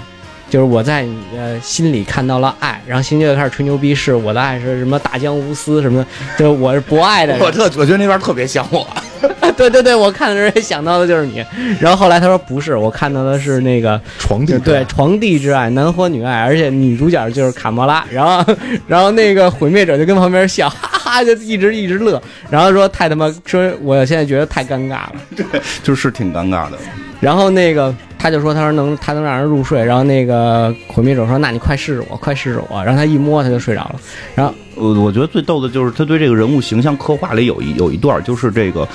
[0.48, 6.06] 就是我在你的心里看到了爱，然后星爵就开始吹牛逼，是我的爱是什么大江无私什么的，
[6.38, 7.50] 就是我是博爱的人 我。
[7.50, 8.86] 特我觉得那边特别像我，
[9.56, 11.44] 对对对，我看的时候也想到的就是你。
[11.80, 18.04] 然后后来他说不是，我看到的是那个床地对床地之爱，男欢女爱，而且女主角就是卡莫拉。
[18.10, 18.54] 然后
[18.86, 22.20] 然后那个毁灭者就跟旁边笑，哈哈， 就一直一直乐。
[22.50, 25.14] 然后说太他妈说，我现在觉得太尴尬了。
[25.82, 26.76] 就是挺尴尬的。
[27.20, 29.82] 然后那个他就说，他说能他能让人入睡。
[29.82, 32.84] 然后那个毁灭者说，那你快试试我，快试试我。
[32.84, 34.00] 然后他一摸他就睡着了。
[34.34, 38.86] 然后我我觉得最逗的就是他对这个人物形象刻画里有一有一段，就是这个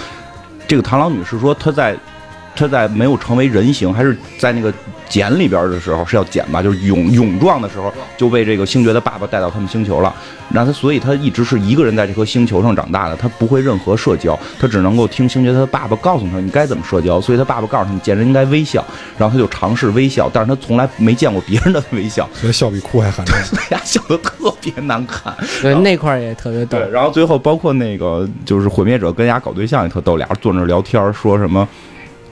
[0.68, 1.96] 这个螳螂女是说她在
[2.56, 4.74] 她在没有成为人形，还是在那个
[5.10, 10.14] 茧里边的时候是要茧吧，就是蛹蛹状的时候就被这个星爵的爸爸带到他们星球了。
[10.54, 17.22] 然后他所以他一直是一个人在这颗星球上长大的，他不会任何社交，他只能够听星爵他的爸爸告诉他你该怎么社交。
[17.22, 18.84] 所以他爸爸告诉他你见人应该微笑，
[19.18, 23.56] 然后他就尝试微笑，但是他从来没见过别人的微笑，所以笑比哭还寒碜。
[23.56, 25.34] 大家 笑得特别难看。
[25.62, 26.78] 对那块也特别逗。
[26.78, 31.66] 对，然后最后包括那个就是毁灭者跟人家搞对象也特逗，俩人坐那儿聊天，说什么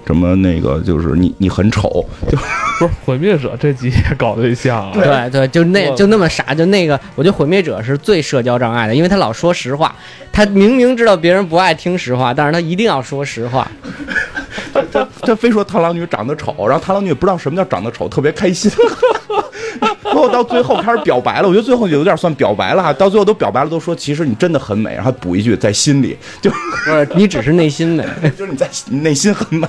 [0.10, 2.36] 什么那个就是你你很丑，就
[2.80, 4.91] 不是毁灭者这集也搞对象啊？
[4.91, 9.95] 对 对，就那就那么傻，就那个，我觉得毁灭者是最社交障碍的，因为他老说实话，
[10.32, 13.69] 他明明知道别人不爱听实话，但是他一定要说实话。
[14.74, 18.72] 他他他非说螳螂女长得丑，然后螳螂女不知道什么叫长得丑，特别开心。
[20.04, 28.06] 包括到最后开始表白了，我觉得最后有点算表白了哈，到最后都表白了，都说其实你真的很美，然后补一句在心里，就不是你只是内心美，
[28.38, 29.68] 就是你在你内心很美。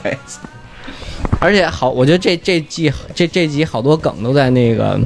[1.38, 4.98] 而且好，我觉得这这季这这集好多梗都在那个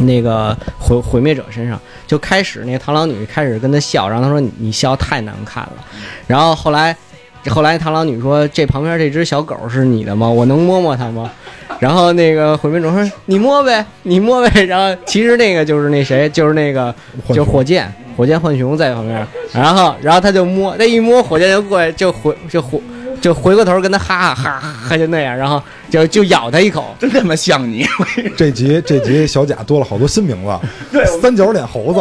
[0.00, 1.80] 那个毁毁灭者身上。
[2.06, 5.84] 就开始那个螳螂女开始跟他笑，然后他说你你笑太难看了，
[6.28, 6.96] 然后后来
[7.50, 10.28] 后来螳螂女说这旁边这只小狗是你的吗？
[10.28, 11.30] 我能摸摸它吗？
[11.78, 14.64] 然后那个毁灭者说你摸呗，你摸呗。
[14.64, 16.94] 然后其实那个就是那谁，就是那个
[17.28, 22.80] 就是火箭火箭浣熊在旁边，然后然后他就摸，那一摸火箭就过来就火就回
[23.20, 26.94] 就回过头跟他哈哈哈哈哈就那样，然后就就咬他一口。
[26.98, 27.86] 真他妈像你，
[28.36, 30.58] 这集这集小贾多了好多新名字，
[30.92, 32.00] 对三角脸猴子、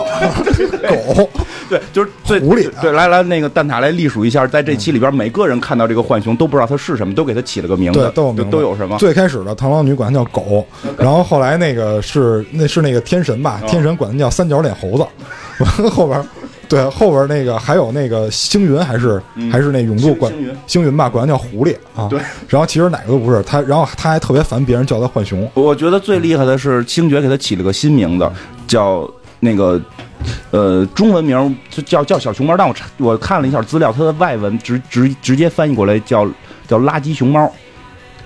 [0.87, 1.29] 狗，
[1.69, 8.97] 对，就是最狐狸对，来来，那个蛋挞来隶属一下，在这期里边，每个人看到这个浣熊都不知道它是什么，都给它起了个名字，对，都有名字都有什么？
[8.97, 10.65] 最开始的螳螂女管它叫狗，
[10.97, 15.05] 然后后来那个是那是那个天神吧，天神管它叫三角脸猴子，
[15.59, 16.21] 完了后边。
[16.67, 22.07] 对，后边那个还有那个星云，还是、还是那永渡管星云星云吧，管他叫狐狸啊。
[22.09, 25.49] 对，然后其实哪个都不是他，然后他还特别烦别人叫他浣熊。
[25.53, 28.29] 我觉得最厉害的是星爵给他起了个新名字，
[28.67, 29.81] 叫那个
[30.51, 36.27] 呃中文名就叫叫小熊猫，但我查我看了一下资料，它的外文直直直接翻译过来叫
[36.67, 37.51] 叫垃圾熊猫，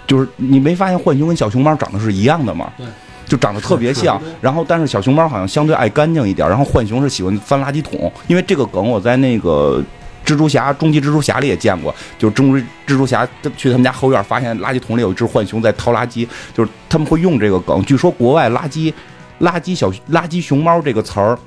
[0.08, 2.72] 就是你没发现浣熊跟小熊猫长得是一样的吗？
[2.78, 2.86] 对。
[3.30, 9.82] 就长得特别像，然后但是小熊猫好像相对爱干净一点，然后浣熊是喜欢翻垃圾桶，因为这个梗我在那个
[10.26, 17.82] 蜘蛛侠终极蜘蛛侠里也见过，就是蜘蛛蜘蛛侠去他们家后院发现垃圾桶里有一只浣熊在掏垃圾，就是他们会用这个梗。
[17.86, 18.92] 据说国外垃圾
[19.40, 21.38] 垃圾小垃圾熊猫这个词儿。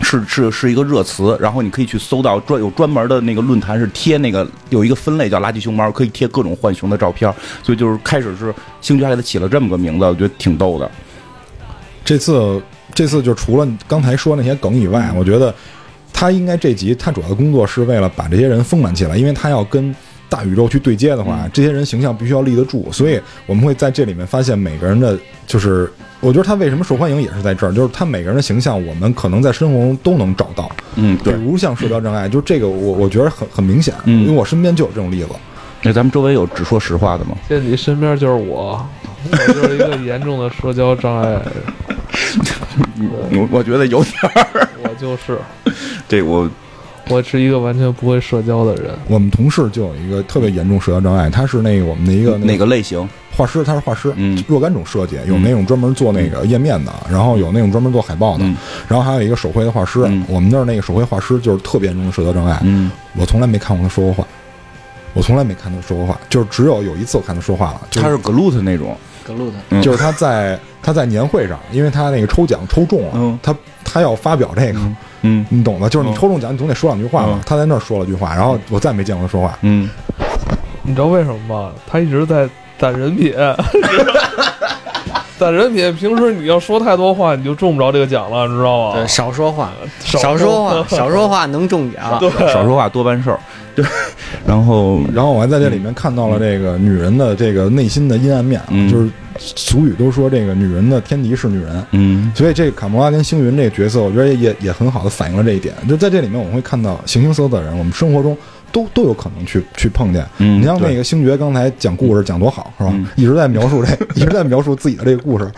[0.00, 10.90] 是是是一个热词，然后你可以去搜到专有专门的那个论坛是贴那个有一个分类叫垃圾熊猫，可以贴各种浣熊的照片，所以就是开始是星爵还给他起了这么个名字，我觉得挺逗的。
[12.04, 12.62] 这次
[12.94, 15.54] 这次就除了刚才说那些梗以外，我觉得
[16.12, 19.94] 他应该这集他主要的工作是为了把这些人丰满起来，因为他要跟
[20.28, 25.90] 大宇宙去对接的话，这些人形象必须要立得住，所以我们会在这里面发现每个人的，就是
[26.20, 35.28] 我觉得他为什么受欢迎也是在这儿，就是他每个人的形象，我们可能在生活中都能找到，嗯，比如像社交障碍，就这个我我觉得很很明显，嗯因为我身边就有这种例子。
[35.82, 37.36] 那咱们周围有只说实话的吗？
[37.46, 38.84] 现在你身边就是我，
[39.30, 41.38] 我就是一个严重的社交障碍，
[43.32, 45.38] 我我觉得有点儿， 我就是
[46.08, 46.48] 这我
[47.08, 48.94] 我是一个完全不会社交的人。
[49.08, 53.06] 我们同事就有一个特别严重社交障碍，他是那个我们的一个那哪个类型？
[53.36, 58.56] 画师，他是画师，嗯若干种设计，有那种专门做那个页面的，然后有那种专门做海报的，嗯
[58.86, 60.02] 然后还有一个手绘的画师。
[60.06, 64.24] 嗯我们那儿那个手绘画师就是特别严重的社交障碍，嗯我从来没看过他说过话，
[65.14, 74.78] 我从来没看他说过话，就是只有有一次我看他说话了，就他是 Glut 那种，格鲁特，嗯就是他在他在年会上，因为他那个抽奖抽中了，嗯他他要发表这个，
[75.22, 77.30] 嗯你懂的，就是你嗯抽中奖，你总得说两句话嘛。
[77.34, 79.58] 嗯他在那儿说了句话，然后我再没见过他说话。
[79.62, 79.88] 嗯，
[80.82, 81.72] 你知道为什么吗？
[81.86, 83.34] 他一直在攒人品，
[85.38, 85.94] 攒人品。
[85.96, 89.06] 平时你要说太多话，你就中不着这个奖了，你知道吗对，？
[89.08, 92.18] 少说话，少少说话，少说话能中奖。
[92.18, 93.38] 对，少说话多办事儿，
[93.74, 93.84] 对，
[94.46, 101.86] 然后然后我还在这里面看到了这个女人的这个内心的阴暗面啊，嗯就是俗语都说这个女人的天敌是女人。
[101.92, 105.74] 嗯所以这个卡魔拉跟星云这个角色，我觉得也也很好的反映了这一点。
[105.88, 108.36] 就在这里面，我们会看到形形色色的人，我们生活中
[108.74, 110.26] 都都有可能去去碰见。
[110.38, 112.90] 嗯你像那个星爵刚才讲故事讲多好，是吧？
[112.92, 115.48] 嗯一直在描述这， 一直在描述自己的这个故事，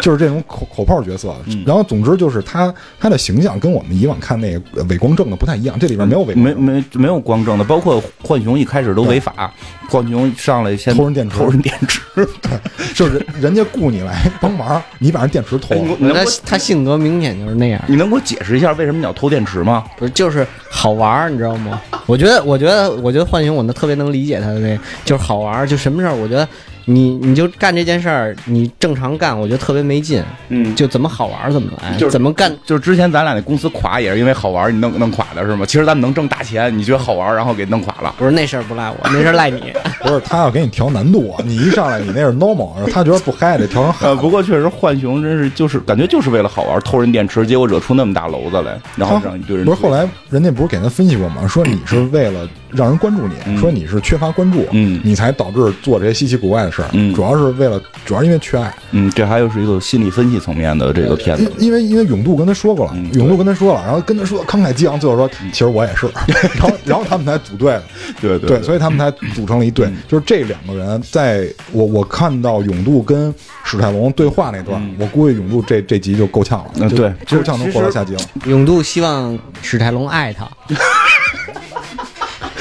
[0.00, 1.34] 就是这种口口炮角色。
[1.46, 6.54] 嗯然后总之就是他他的形象跟我们以往看那个呃伪光正的不太一样，这里边没有伪光没。
[6.54, 9.50] 没没有光正的，包括浣熊一开始都违法，
[9.88, 12.00] 浣熊上来先偷人电池偷人电池，
[12.42, 12.50] 对
[12.94, 16.14] 就是人人家雇你来帮忙，你把人电池偷了。
[16.14, 19.84] 他他性格明显就是那样，你能给我解释一下为什么你要偷电池吗？
[19.96, 21.80] 不是就是好玩儿，你知道吗？
[22.06, 26.46] 我觉得，我我觉得，我觉得浣熊我能特别能理解他的那，就是好玩儿，就什么事儿，我觉得
[26.90, 32.50] 你你就干这件事儿，你正常干，我觉得特别没劲，嗯就怎么好玩儿怎么来，就是怎么干。
[32.64, 35.66] 就是之前咱俩那公司垮也是因为好玩，你弄弄垮的是吗？
[35.66, 38.14] 其实咱们能挣大钱，你觉得好玩，然后给弄垮了。
[38.16, 39.60] 不是那事儿不赖我，那事儿赖你。
[40.00, 44.20] 不是他要给你调难度啊，你一上来你那是 normal，他觉得不嗨得调成呃，hard。
[44.20, 51.46] 不过确实浣熊真是就是感觉就是为了好玩偷人电池，结果惹出那么大篓子来，然后让一堆人不是后来人家不是给他分析过吗？
[51.46, 56.88] 说你是为了让人关注你，嗯说你是缺乏关注，嗯你才导致做这些稀奇古怪的事儿。
[56.92, 58.72] 嗯主要是为了，主要是因为缺爱。
[58.90, 61.50] 嗯，这还有是一个心理分析层面的这个片子。
[61.58, 66.08] 因因为因为永渡跟他说过了，嗯永渡跟他说了，然后跟他说慷慨激昂，最后说其实我也是，
[66.58, 67.82] 然后然后他们才组队了，
[68.20, 69.86] 对对，所以他们才组成了一队。
[69.86, 78.20] 嗯就是这两个人，在我我看到永渡跟史泰龙对话那段，我估计永渡这这集就够呛了，就嗯对够呛能活到下集了。
[78.46, 80.48] 永渡希望史泰龙爱他。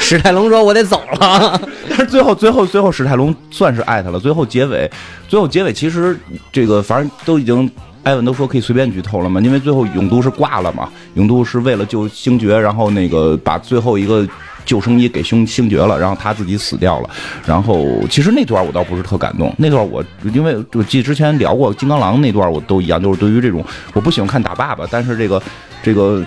[0.07, 1.59] 史泰龙说：“我得走了。
[1.89, 4.19] 但是最后最后最后史泰龙算是爱他了。
[4.19, 4.89] 最后结尾，
[5.27, 6.17] 最后结尾其实
[6.51, 7.69] 这个反正都已经。
[8.03, 14.25] 艾文都说可以随便剧透了嘛，因为最后永都是挂了嘛，永都是为了救星爵，然后那个把最后一个
[14.63, 17.09] 救生衣给星星爵了，然后他自己死掉了。
[17.45, 20.01] 然后其实那段我倒不是特感动，那段我
[20.33, 25.43] 因为我记之前聊过金刚狼那段我都一样，就是对于这种我不喜欢看打爸爸，但是这个
[25.83, 26.25] 这个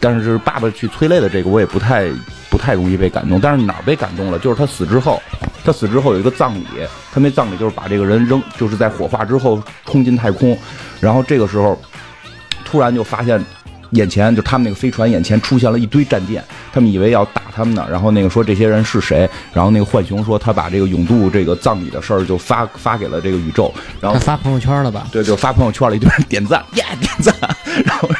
[0.00, 2.08] 但是爸爸去催泪的这个我也不太
[2.56, 3.38] 不太容易被感动。
[3.38, 4.38] 但是哪儿被感动了？
[4.38, 5.20] 就是他死之后，
[5.62, 6.64] 他死之后有一个葬礼，
[7.12, 10.56] 他那葬礼就是把这个人扔，就是在火化之后冲进太空，
[11.00, 11.78] 然后这个时候
[12.64, 13.44] 突然就发现。
[13.92, 25.06] 眼前就他们那个飞船眼前出现了一堆战舰，他们以为要打他们呢，然后那个说这些人是谁，然后那个浣熊说他把这个永渡这个葬礼的事儿就发发给了这个宇宙，”然后他发朋友圈了吧？
[25.12, 27.32] 对，就发朋友圈了，一堆人点赞，耶， 点赞，
[27.84, 28.10] 然后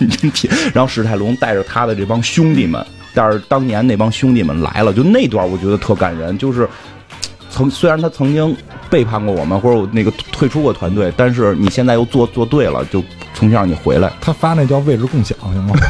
[0.74, 6.68] 然后史泰龙带着他的这帮兄弟们，但是当年那帮兄弟们来了，就那段我觉得特感人，就是
[7.48, 8.54] 曾虽然他曾经
[8.90, 13.00] 背叛过我们，或者我那个退出过团队，但是你现在又做做对了，就
[13.32, 15.74] 重新让你回来，他发那叫位置共享，行吗？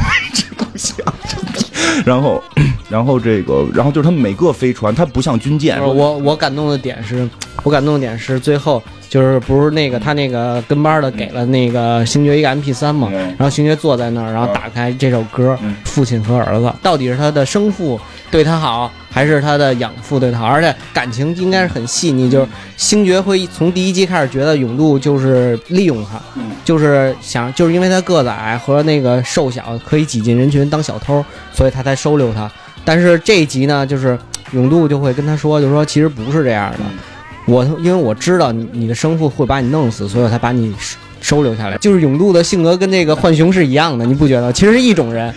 [2.05, 2.43] 然后，
[2.89, 7.27] 然后这个，然后就是他们每个飞船，它不像军舰，我我我感动的点是，
[7.63, 17.99] 我感动的点是最后就是不是那个他那个跟班的给了那个星爵一个 MP 三嘛，嗯然后星爵坐在那儿，然后打开这首歌嗯，父亲和儿子到底是他的生父
[18.31, 20.45] 对他好，还是他的养父对他好？
[20.45, 32.51] 而且感情应该是很细腻，就是星爵会从第一集开始觉得永度就是利用他，嗯就是想就是因为他个子矮和那个瘦小，可以挤进人群当小偷，所以他才收留他。
[32.83, 34.17] 但是这一集呢，就是
[34.51, 36.79] 永度就会跟他说，就说其实不是这样的。
[37.45, 41.77] 我因为我知道你你的生父会把你弄死，所以我才把你收收留下来。
[41.77, 44.51] 就是永渡的性格跟那个浣熊是一样的，你不觉得？
[44.53, 45.33] 其实是一种人。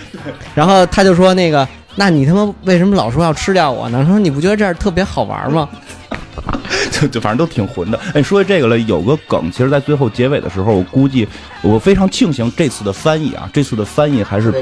[0.55, 1.67] 然后他就说那个，
[1.97, 4.03] 那你他妈为什么老说要吃掉我呢？
[4.05, 5.69] 他说你不觉得这样特别好玩吗？
[6.91, 8.01] 就就反正都挺混的。
[8.15, 11.27] 哎，说起这个了，有个梗，其实在最后结尾的时候，我估计
[11.63, 14.53] 我非常庆幸这次的翻译啊，这次的翻译还是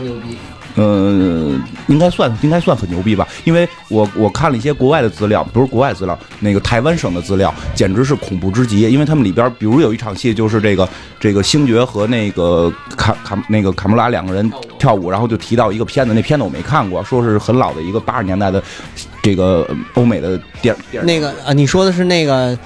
[0.77, 8.83] 嗯，应该算应该算很牛逼吧，因为我我看了一些国外的资料，不是国外资料，那个台湾省的资料，简直是恐怖之极。
[8.83, 18.62] 因为他们里边，比如有一场戏，就是这个这个星爵和那个卡卡那个卡穆拉两个人跳舞，然后就提到一个片子，那片子我没看过，说是很老的一个八十年代的
[19.22, 22.57] 这个欧美的电电那个啊，你说的是那个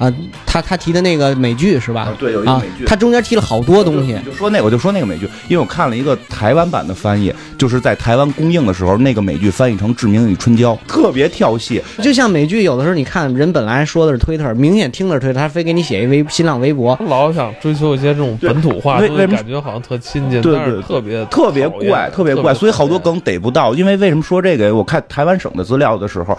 [0.00, 0.12] 啊，
[0.46, 2.04] 他他提的那个美剧是吧？
[2.04, 4.22] 啊对有一个啊美剧他中间提了好多东西你。
[4.22, 11.82] 就说那个，我就说那个美剧，因为我看了一个台湾版的翻译，就是在台湾公映的时候，那个美剧翻译成《志明与春娇》，特别跳戏。
[12.02, 23.00] 就像美剧，有的时候你看人本来说的是推特，明显听的是推特，他非给你写一微新浪微博，他老想追求一些这种本土化，为为什么感觉好像特亲近，对但是对特别特别怪，特别怪，所以好多。
[23.00, 23.72] 梗逮不到。
[23.72, 24.74] 因为为什么说这个？
[24.74, 26.36] 我看台湾省的资料的时候，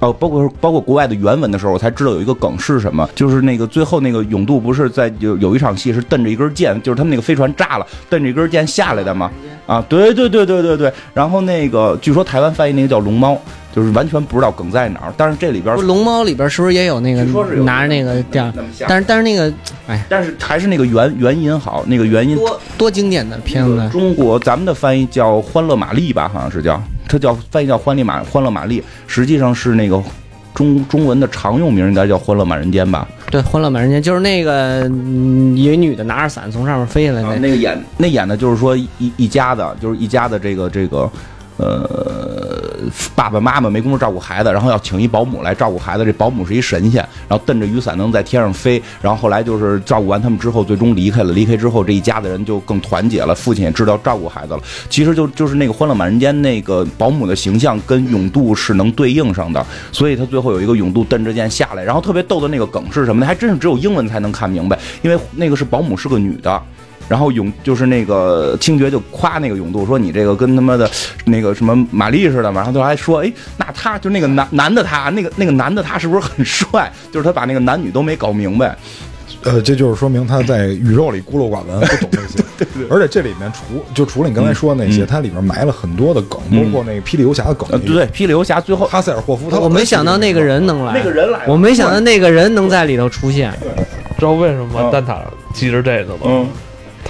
[0.00, 9.30] 呃，包括包括国外的原文的时候，我才知道有一个梗是什么，就是那个最后那个永渡不是在有有一场戏是瞪着一根箭，就是他们那个飞船炸了，瞪着一根箭下来的嘛？
[9.66, 10.92] 啊，对对对对对对。
[11.14, 13.40] 然后那个据说台湾翻译那个叫龙猫，
[13.72, 15.14] 就是完全不知道梗在哪儿。
[15.16, 18.68] 但是这里边，龙猫里边是不是也有那个据说是拿着那个这样那么？
[18.72, 19.52] 下但是但是那个，
[19.86, 30.02] 哎，但是还是那个原原音好，那个原音多多经典的片子，中国咱们的翻译叫《欢乐玛丽》吧，好像是叫，它叫翻译叫《欢丽玛欢乐玛丽》，实际上是那个
[30.60, 33.08] 中中文的常用名应该叫《欢乐满人间》吧。
[33.30, 38.86] 对，《欢乐满人间》就是那个嗯一个女的拿着伞从上面飞下来啊，那，那个演那演的就是说一
[39.16, 41.10] 一家的，就是一家的这个这个。
[41.56, 42.59] 呃，
[43.14, 46.04] 爸爸妈妈没工夫照顾孩子，然后要请一保姆来照顾孩子。
[46.04, 48.82] 这保姆是一神仙，然后蹬着雨伞能在天上飞。
[49.00, 51.32] 然后后来就是照顾完他们之后，最终离开了。
[51.32, 53.34] 离开之后，这一家子人就更团结了。
[53.34, 54.60] 父亲也知道照顾孩子了。
[54.88, 61.84] 其实就就是那个《欢乐满人间》那个保姆的形象跟永渡是能对应上的，所以他最后有一个永渡蹬着剑下来。
[61.84, 63.26] 然后特别逗的那个梗是什么呢？
[63.26, 66.62] 还真是只有英文才能看明白，因为那个是保姆是个女的。
[67.10, 70.88] 然后勇就是那个清爵就夸那个勇度说你这个跟他妈的
[71.24, 76.88] 那个什么玛丽似的嘛，然后他还说哎那他就那个男男的他那个那个男的他是不是很帅？
[77.10, 78.76] 就是他把那个男女都没搞明白。
[79.42, 82.44] 呃，这就是说明他在宇宙里孤陋寡闻，不懂这些。
[82.58, 82.86] 对对。
[82.88, 87.78] 而且这里面除就除了你刚才说的那些，它里面埋了很多的梗，包括那个霹雳游侠的梗呃，。
[87.78, 93.50] 对，霹雳游侠最后哈塞尔霍夫，他我没想到那个人能来，那个人来我没想到那个人能在里头出现，
[94.18, 95.18] 知道为什么吗蛋挞
[95.54, 96.46] 记着这个吗？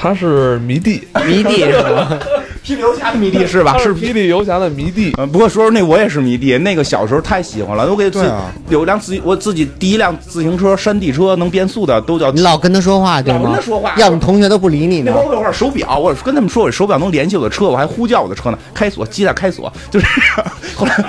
[0.01, 2.19] 嗯，他是迷弟，迷弟 是吧？
[2.65, 3.77] 霹雳游侠的迷弟是吧？
[3.79, 5.13] 是霹雳游侠的迷弟。
[5.19, 8.29] 嗯，不过说说那我也是迷弟，那个小时候太喜欢了，我给自己
[8.69, 13.57] 有辆自己我自己第一辆自行车山地车能变速的都叫你老跟他说话对老跟吗？
[13.57, 15.27] 他说话要么同学都不理你呢那包。
[15.27, 20.53] 括一会儿手表，我跟他们说我手表能联系我的车，我还呼叫我的车呢，开锁，记得开锁，就是 这样。
[20.77, 21.05] 后来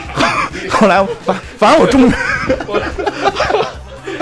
[0.70, 2.12] 后来反反正我终于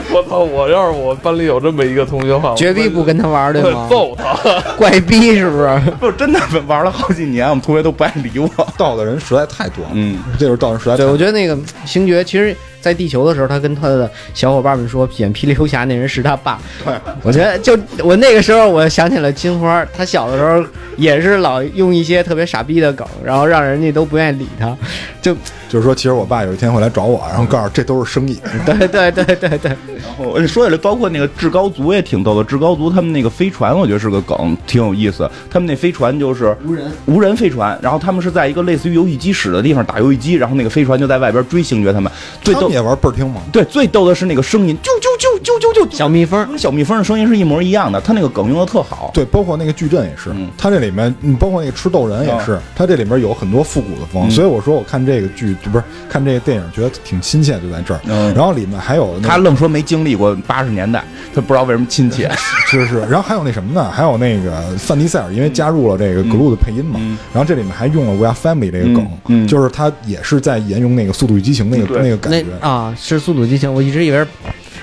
[0.13, 0.39] 我操！
[0.39, 3.87] 我要是我班里有这么一个同学的话，绝逼不跟他玩，对会吗？
[3.91, 4.33] 揍他。
[4.77, 5.79] 怪逼是不是？
[5.99, 8.49] 不真的玩了好几年，我们同学都不爱理我。
[8.77, 9.91] 到的人实在太多了。
[9.93, 16.59] 嗯，这就是到人实在太对，我觉得那个星爵，其实，在地球的时候，他跟他的小伙伴们说，演霹雳游侠那人是他爸。
[16.83, 20.63] 对，我觉得就我那个时候，我想起了金花，他小的时候
[20.97, 24.75] 也是老用一些特别傻逼的梗，然后让人家都不愿意理他。
[25.21, 25.35] 就
[25.67, 28.39] 就是说，其实我爸有一天会来找我，然后告诉这都是生意。
[28.65, 32.43] 对对对对对，然后说起来，包括那个至高族也挺逗的。
[32.43, 35.29] 至高族他们那个飞船，我觉得是个梗，挺有意思。
[35.49, 42.09] 他们那飞船就是无人无人飞船，然后他们是在一个类似于游戏机室的地方打游戏机，然后那个飞船就在外边追星爵他们。
[42.41, 43.41] 最逗他们也玩倍儿听吗？
[43.51, 49.09] 对，最逗的是那个声音，啾啾啾啾啾啾，小蜜蜂跟小蜜蜂的声音是一模一样的，他那个梗用的特好。
[49.13, 57.99] 对，包括那个矩阵也是嗯，它这里面，嗯，包括那个吃豆人也是，它这里面有很多复古的风，嗯所以我说我看这个剧，不是看这个电影，觉得挺亲切，就在这儿。
[58.05, 61.03] 嗯然后里面还有他愣说没经历过八十年代，
[61.33, 62.29] 他不知道为什么亲切。
[62.67, 63.89] 是是，然后还有那什么呢？
[63.89, 68.85] 还有那个范迪塞尔，因为加入了这个 Glue 的配音嘛，嗯然后这里面还用了 We Are Family 这个
[69.25, 72.45] 梗，就是他也是在沿用那个《速度与激情》那个那个感觉。
[72.61, 74.27] 啊是速度激情，我一直以为是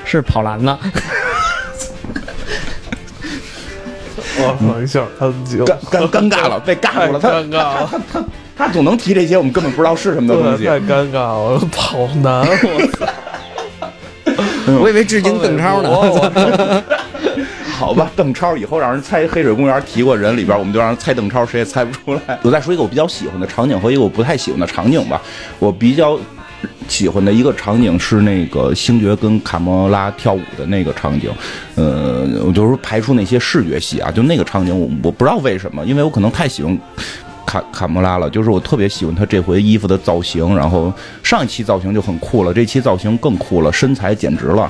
[0.04, 0.78] 是跑男呢。
[4.38, 4.82] 我操！
[4.82, 7.18] 一下他就尴尴尴尬了，被尬住了。
[7.18, 8.24] 太尴尬了，他
[8.56, 10.64] 他总能提这些我们根本不知道是什么的东，西。
[10.64, 11.36] 太尴尬了。
[11.38, 13.06] 我跑男，我操！
[14.82, 16.84] 我以为致敬邓超呢。
[17.78, 22.38] 好吧，邓超以后让人猜黑水公园提过人里边，我们就让人猜邓超，谁也猜不出来。
[22.42, 25.20] 我再说一个我比较喜欢的场景和一个我不太喜欢的场景吧。
[25.58, 26.18] 我比较
[26.88, 31.30] 喜欢的一个场景是那个星爵跟卡莫拉跳舞的那个场景。
[31.74, 36.78] 呃，我就是排除那些视觉系啊，就那个场景我我不知道为什么，因为我可能太喜欢。
[37.46, 40.92] 卡卡莫拉了，就是我特别喜欢他这回衣服的造型，然后
[41.22, 44.68] 上一期造型就很酷了，这期造型更酷了，身材简直了。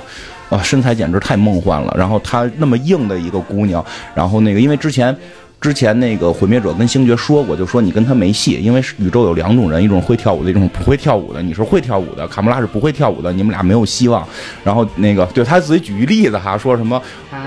[0.51, 1.95] 啊，身材简直太梦幻了。
[1.97, 3.83] 然后她那么硬的一个姑娘，
[4.15, 5.17] 然后那个因为之前。
[5.59, 11.43] 之前那个毁灭者跟星爵说过，就说你跟他没戏，因为宇宙有两种人，一种会跳舞的，一种不会跳舞的。
[11.43, 14.25] 你是会跳舞的，卡莫拉是不会跳舞的，你们俩没有希望。
[14.63, 17.03] 然后那个对他自己举一例子哈，说什么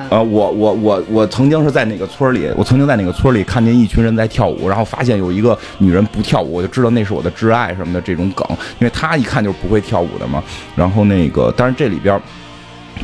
[0.09, 8.45] 呃，我我我我曾经是在哪个村里，我曾经在哪个村里看见一群人在跳舞，然后发现有一个女人不跳舞，我就知道那是我的挚爱什么的这种梗，
[8.79, 10.43] 因为他一看就是不会跳舞的嘛。
[10.75, 12.19] 然后那个，但是这里边。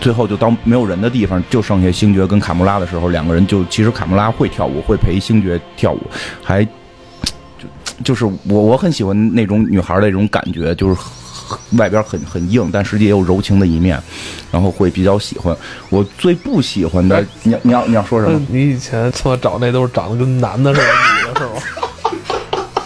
[0.01, 5.99] 最后就到没有人的地方，就剩下星爵跟卡穆拉的时候，两个人就其实卡穆拉会跳舞，会陪星爵跳舞，
[6.43, 6.69] 还就
[8.03, 10.99] 就是我我很喜欢那种女孩的那种感觉，就是
[11.77, 14.01] 外边很很硬，但实际也有柔情的一面，
[14.51, 15.55] 然后会比较喜欢。
[15.89, 18.39] 我最不喜欢的，你要你要你要说什么？
[18.49, 21.61] 你以前他妈找那都是长得跟男的似的女的是吗？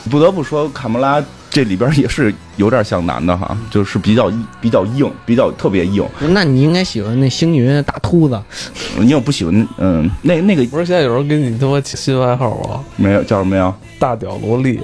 [0.09, 4.31] 不得不说，卡穆拉这里边也是有点像男的哈，就是比较
[4.61, 6.07] 比较硬，比较特别硬。
[6.19, 8.39] 那你应该喜欢那星云大秃子，
[8.97, 9.67] 你有不喜欢？
[9.77, 12.83] 嗯，那那个不是现在有人给你他妈起新外号吗？
[12.95, 13.73] 没有叫什么呀？
[13.97, 14.79] 大屌萝莉。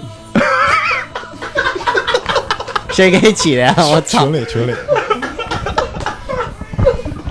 [2.91, 3.75] 谁给起的呀？
[3.77, 4.73] 我操群，里群里，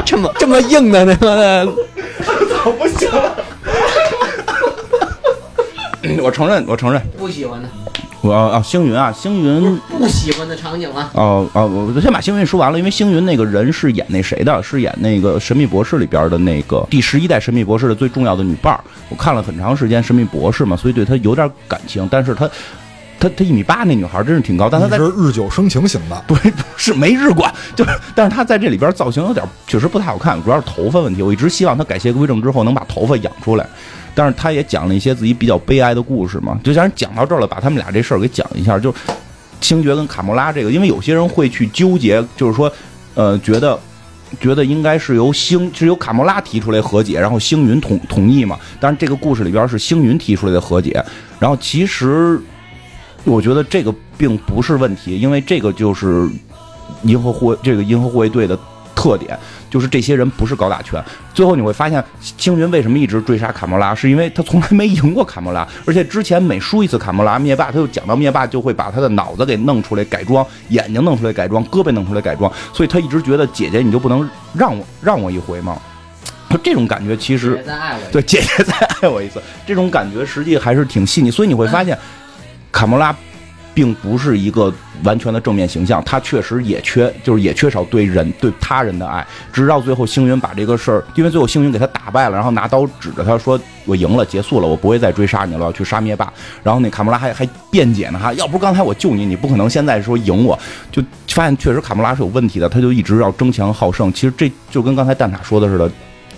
[0.05, 1.67] 这么这么硬的他妈的，
[6.23, 7.69] 我承认，我承认，不喜欢的，
[8.25, 9.79] 我啊，星云啊，星云。
[9.91, 11.11] 不喜欢的场景啊。
[11.13, 18.81] 哦哦，我先把星云说完了，因为星云那个人是演那谁的，是演那个《神秘博士》里边的那个第十一代神秘博士的最重要的女伴儿。
[19.11, 22.09] 我看了很长时间《神秘博士》嘛，所以对她有点感情。
[22.11, 22.49] 但是她，
[23.21, 31.21] 她她一米八那女孩真是挺高，但她在你是日久生情型的， 不不是没日管，就是但是她在这里边造型有点确实不太好看，主要是头发问题。
[31.21, 33.67] 我一直希望她改邪归正之后能把头发养出来。
[34.15, 38.95] 但是他也讲了一些自己比较悲哀的故事嘛，就像讲到这儿了，把他们俩这事儿给讲一下，就
[39.61, 42.73] 星爵跟卡莫拉这个，因为有些人会去纠结，就是说，
[43.15, 43.79] 呃，觉得
[44.41, 48.59] 觉得应该是由星是由卡莫拉提出来和解，然后星云同同意嘛。
[48.79, 51.05] 但是这个故事里边是星云提出来的和解，
[51.39, 52.41] 然后其实
[53.25, 56.29] 我觉得这个并不是问题，因为这个就是
[57.03, 58.59] 银河护卫这个银河护卫队的
[59.05, 59.39] 特点，
[59.69, 61.03] 就是这些人不是高大全。
[61.35, 62.03] 最后你会发现，
[62.39, 75.77] 星云为什么一直追杀卡莫拉，是因为他从来没赢过卡莫拉，而且之前每输一次卡莫拉，灭霸他就讲到灭霸就会把他的脑子给弄出来改装，眼睛弄出来改装，胳膊弄出来改装，所以他一直觉得姐姐你就不能让我让我一回吗？
[76.49, 77.63] 就这种感觉其实
[78.11, 81.31] 对，姐姐再爱我一次，这种感觉实际还是挺细腻。
[81.31, 81.99] 所以你会发现，
[82.73, 83.15] 卡莫拉
[83.75, 84.73] 并不是一个
[85.03, 89.27] 完全的正面形象，他确实也缺，就是也缺少对人对他人的爱。
[89.53, 100.59] 直到最后，星云把这个事儿，因为最后星云给他打败了，然后拿刀指着他说：“我赢了，结束了，我不会再追杀你了，我要去杀灭霸。”然后那卡莫拉还还辩解呢，哈，要不是刚才我救你，你不可能现在说赢我。
[100.93, 104.13] 就发现确实卡莫拉是有问题的，他就一直要争强好胜。
[104.13, 105.91] 其实这就跟刚才蛋挞说的似的。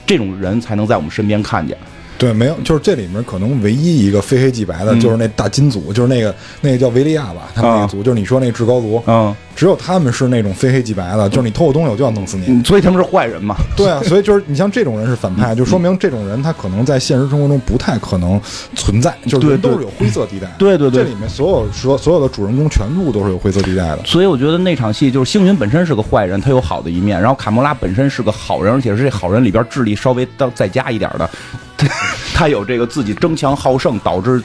[0.08, 1.76] 这种人才能在我们身边看见。
[2.18, 12.46] 对，没有，就是这里面可能唯一一个非黑即白的，嗯就是那大金族，就是那个那个叫维利亚吧，他们那个族，就是你说那至高族，嗯，只有他们是那种非黑即白的，就是你偷我东西我就要弄死你。
[12.48, 13.56] 嗯所以他们是坏人嘛？
[13.76, 18.40] 对啊， 所以就是你像这种人是反派，就说明这种人他可能在现实生活中不太可能
[18.74, 20.48] 存在，就是人对对都是有灰色地带。
[20.58, 24.00] 对对对这里面所有所所有的主人公全部都是有灰色地带的。
[24.04, 31.30] 所以我觉得那场戏就是星云本身是个坏人，他有好的一面，然后卡莫拉本身是个好人，而且是这好人里边智力稍微到再加一点的，
[32.32, 34.42] 他他有这个自己争强好胜，导致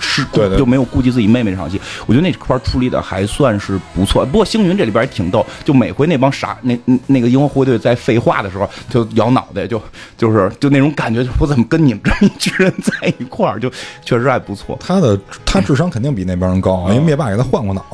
[0.00, 4.24] 是对对就没有顾及自己妹妹这场戏，我觉得那块儿处理的还算是不错。
[4.26, 9.80] 不过星云这里边也挺逗，就每回那帮傻那那个银河护卫队在废话的时候就摇脑袋，就
[10.16, 13.68] 就是就那种感觉，我怎么跟你们这一群人在一块儿，就
[14.04, 14.78] 确实还不错。
[14.80, 17.84] 他的他智商肯定比那帮人高，啊因为灭霸给他换过脑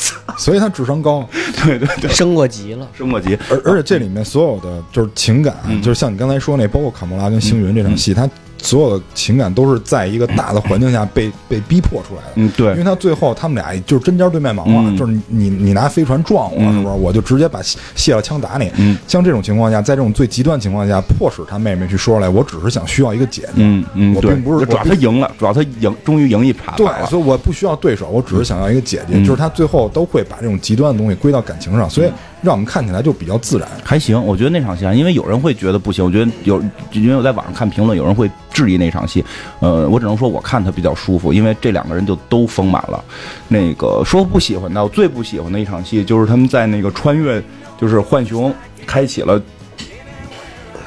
[0.00, 1.28] 子， 所以他智商高。
[1.64, 2.88] 对对对，升过级了。
[2.98, 8.28] 升过级，而而且这里面所有的就是情感，嗯就是像你刚才说那，包括卡莫拉跟星云这场戏，他
[8.64, 12.32] 所有的情感都是在一个大的环境下被 被逼迫出来的。
[12.36, 16.94] 嗯对因为他最后他们俩就是针尖对麦芒嘛，嗯就是你你你拿飞船撞我，嗯是不是？
[16.94, 18.70] 我就直接把卸卸了枪打你。
[18.76, 23.48] 嗯像这种情况下，在这种最极端情况下，迫使他妹妹去说出来，我只是想需要一个姐姐。
[23.56, 29.14] 嗯嗯，我并不是主要我他赢了，主要他赢，终于赢一盘对所以我不需要对手，我只是想要一个姐姐。
[29.14, 32.10] 嗯就是他最后都会把这种极端的东西归到感情上，所以
[32.44, 33.66] 让我们看起来就比较自然。
[33.82, 39.24] 还行，我觉得那场戏啊，因为有人会觉得不行，我觉得有，因为我在网上看评论，有人会质疑那场戏。
[39.60, 43.02] 呃，我只能说我看他比较舒服，因为这两个人就都丰满了。
[43.48, 47.42] 那个说不喜欢的，我最不喜欢的一场戏就是他们在那个穿越，
[47.80, 48.54] 就是浣熊
[48.86, 49.40] 开启了。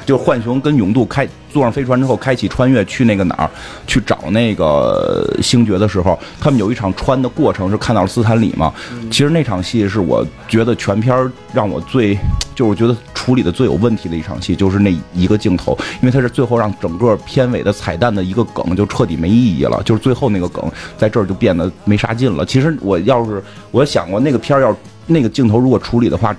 [0.08, 3.50] 就浣熊跟勇度开坐上飞船之后，开启穿越去那个哪儿，
[3.86, 8.72] 去找那个星爵的时候，他们有一场穿的过程是看到了斯坦李嘛。
[9.10, 12.14] 其实那场戏是我觉得全片儿让我最，
[12.54, 20.64] 就是我觉得处理的最有问题的一场戏，就是那一个镜头，因为它是最后让整个片尾的彩蛋的一个梗就彻底没意义了，就是最后那个梗
[20.96, 22.46] 在这儿就变得没啥劲了。
[22.46, 24.74] 其实我要是我想过那个片儿要
[25.06, 26.34] 那个镜头如果处理的话，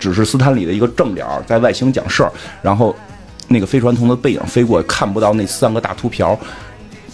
[0.00, 2.92] 只是斯坦李的一个正脸儿在外星讲事儿，然后
[3.52, 6.38] 那个飞船从它背影飞过，看不到那三个大秃瓢。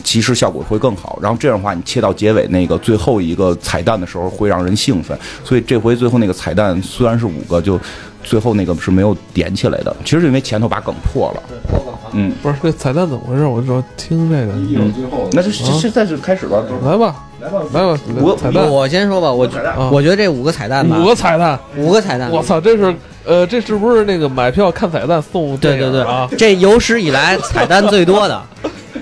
[0.05, 5.18] 其实效果会更好，然后这样的话，你切到结尾那个最后一个彩蛋的时候，会让人兴奋。
[5.45, 7.78] 所以这回最后那个彩蛋虽然是五个，就
[8.22, 9.95] 最后那个是没有点起来的。
[10.05, 11.43] 其实是因为前头把梗破了。
[12.14, 13.45] 嗯，不是这彩蛋怎么回事？
[13.45, 14.53] 我就听这个，
[14.93, 19.49] 最后那就现在就开始吧，来吧，来吧，来吧，我彩蛋，我先说吧，我
[19.93, 28.43] 我觉得这五个彩蛋吧，五个彩蛋，五个彩蛋，我操，这是呃，这是不是那个买票看彩蛋送对对对啊？，这有史以来彩蛋最多的。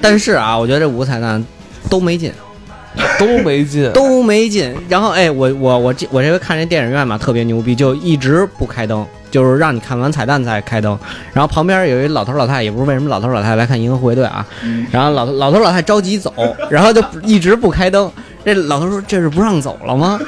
[0.03, 1.43] 但是啊，我觉得这五个彩蛋
[1.89, 2.31] 都没劲，
[3.19, 4.75] 都没劲，都没劲。
[4.89, 10.99] 然后哎，我我我这我这回看这电影院嘛，特别牛逼，就一直不开灯，就是让你看完彩蛋才开灯。
[11.33, 14.45] 然后旁边有一老头老太太，也不知为什么老头老太太来看《银河护卫队》啊。
[14.91, 16.33] 然后老老头老太太着急走，
[16.69, 18.11] 然后就一直不开灯。
[18.47, 20.21] 这老头说：“这是不让走了吗？”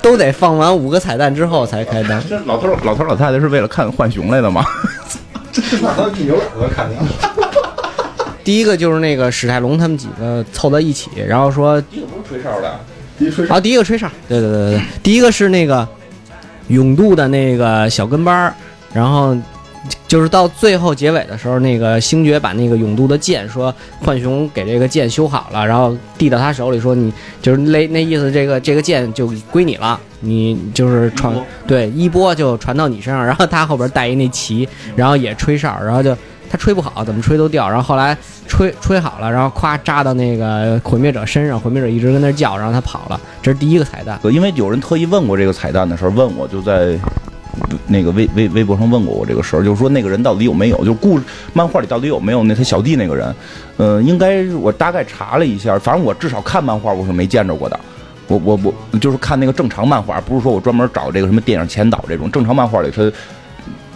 [0.00, 2.22] 都得放完五个彩蛋之后才开灯。
[2.28, 4.64] 这老头老头老太太是为了看浣熊来的吗？
[5.82, 6.98] 那他一牛耳朵看见。
[8.44, 12.78] 第一个就是那个史泰龙他们几个凑到一起，然后说第一个不是吹哨的，
[13.18, 15.88] 一吹啊，第一个吹哨，对对对对对，第一个是那个
[16.68, 18.54] 永度的那个小跟班儿，
[18.92, 19.36] 然后
[20.14, 27.12] 就是到最后结尾的时候，那个星爵把那个永度的剑说浣熊给这个剑修好了，然后递到他手里说你
[27.42, 31.34] 就是那那意思，这个这个剑就归你了，你就是传
[31.66, 36.16] 对一波就传到你身上，然后他后边带一那旗，然后也吹哨，然后就。
[36.50, 37.68] 他吹不好，怎么吹都掉。
[37.68, 43.20] 然后后来吹吹好了，然后咵扎到那个毁灭者身上，毁灭者一直跟那叫，然后他跑了。
[43.42, 44.16] 这是第一个彩蛋。
[44.30, 46.96] 因为有人特意问过这个彩蛋的时候，问我就在
[47.86, 51.18] 那个微微微博上问过我这个事儿，就是说那个人到底有没有，就故
[51.52, 53.34] 漫画里到底有没有那他小弟那个人？
[53.76, 57.78] 嗯，应该我大概查了一下，反正我至少看漫画我是没见着过的。
[58.26, 58.58] 我我
[58.90, 63.10] 我就是看那个正常漫画，不是说我专门找这个什么电影前导这种正常漫画里他。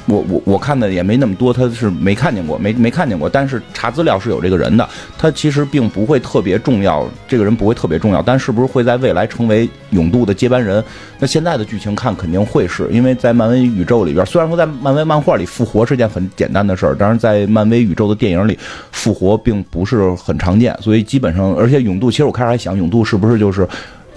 [0.08, 3.28] 我我我看的也没那么多，他是没看见过，没没看见过。
[3.28, 4.88] 但是查资料是有这个人的，
[5.18, 10.82] 他其实并不会特别重要，这个人不会特别重要，但是不是会在未来成为永度的接班人？
[11.18, 18.58] 那现在的剧情看肯定会是，因为在漫威宇宙里边，虽然说在漫威漫画里复活是件很简单的事儿，但是在漫威宇宙的电影里，
[18.90, 23.68] 复活并不是很常见，所以基本上，而且永度，其实我开始还想，永度是不是就是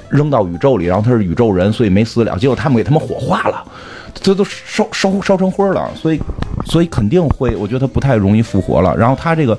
[0.10, 3.62] 扔到宇宙里，然后他是宇宙人，所以没死了，结果他们给他们火化了。
[4.14, 6.20] 这都烧烧烧成灰了，所以
[6.66, 8.96] 所以肯定会，我觉得他不太容易复活了。
[8.98, 9.58] 然后他这个，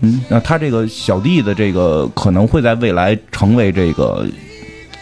[0.00, 4.26] 嗯，那他这个小弟的这个可能会在未来成为这个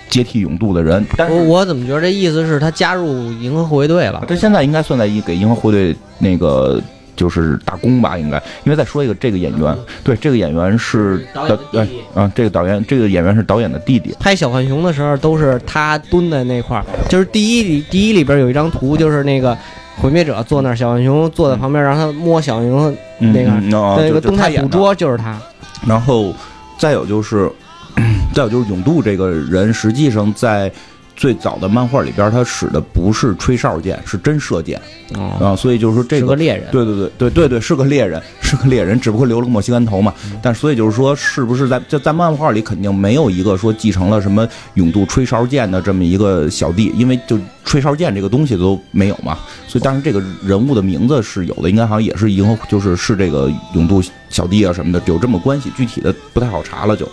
[0.08, 4.24] 接替永渡的人，但我是我怎么觉得这意思是他加入银河护卫队了？
[4.26, 6.82] 他现在应该算在一给银河护卫队那个。
[7.16, 19.56] 就是打工吧，应该，因为再说一个，这个演员，对，这个演员是导演的啊，这个导演，这个演员是导演的弟弟，拍小浣熊的时候都是他蹲在那块儿，就是第一里第一里边有一张图，就是那个
[19.96, 25.40] 毁灭者坐那儿，小浣熊坐在旁边，让他摸小浣熊嗯那个嗯哦那个动态捕捉就是他。
[25.86, 26.34] 然后
[26.78, 27.50] 再有就是，
[28.34, 30.70] 再有就是永渡这个人，实际上在
[31.16, 34.80] 最早的漫画里边，他使的不是吹哨剑，是真射箭
[35.14, 36.26] 哦，啊，所以就是说这个。
[36.26, 36.66] 是个猎人。
[36.70, 40.12] 对对对对对对，是个猎人， 是个猎人，只不过留了个墨西干头嘛。
[40.42, 49.38] 但所以就是说，是不是在在在漫画里肯定没有一个说继承了什么永渡吹哨剑的这么一个小弟，因为就吹哨剑这个东西都没有嘛。
[49.66, 57.08] 所以，但是这个人物的名字是有的，应该好像也是银河，就是是这个永渡小弟啊什么的，有这么关系，具体的不太好查了就。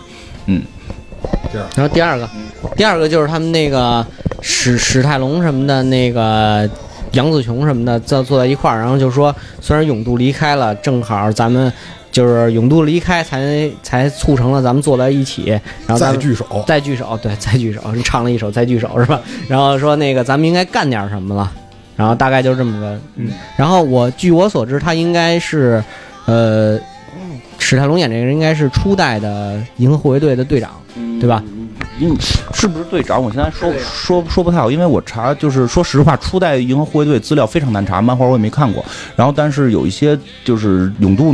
[1.75, 2.29] 然后第二个，
[2.75, 4.05] 第二个就是他们那个
[4.41, 6.69] 史史泰龙什么的，那个
[7.11, 11.71] 杨紫琼什么的，坐坐在一块儿，然后就说，虽然永度离开了，正好咱们
[12.11, 15.49] 就是永度离开才才促成了咱们坐在一起，
[15.87, 19.21] 然后再聚首，再聚首，对，再聚首，唱了一首再聚首是吧？
[19.47, 21.51] 然后说那个咱们应该干点什么了，
[21.95, 25.83] 然后大概就这么个，嗯，然后我据我所知，他应该是，
[26.25, 26.79] 呃，
[27.57, 30.71] 史泰龙演这个人应该是初代的银河护卫队的队长，
[31.23, 31.41] 对吧？
[32.01, 32.17] 嗯，
[32.53, 33.23] 是不是队长？
[33.23, 38.83] 我现在说说说不太好，因为我查就是说实话，初代银河护卫队资料非常难查，漫画我也没看过。
[39.15, 41.33] 然后，但是有一些就是勇度，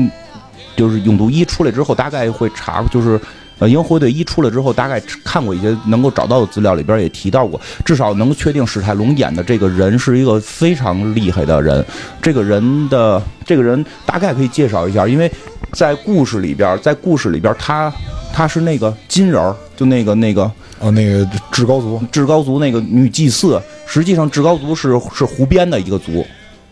[0.75, 3.19] 就是勇度一出来之后，大概会查，就是
[3.57, 11.83] 呃银河护卫队一出来之后，大概看过一些能够找到的资料，里边也提到过，至少能确定史泰龙演的这个人是一个非常厉害的人。
[12.21, 15.31] 这个人的这个人大概可以介绍一下，因为
[15.72, 17.91] 在故事里边，在故事里边他。
[18.32, 20.43] 他是那个金人儿，就那个那个
[20.80, 26.24] 哦，那个至高族，至高族那个女祭司，实际上至高族是是胡编的一个族，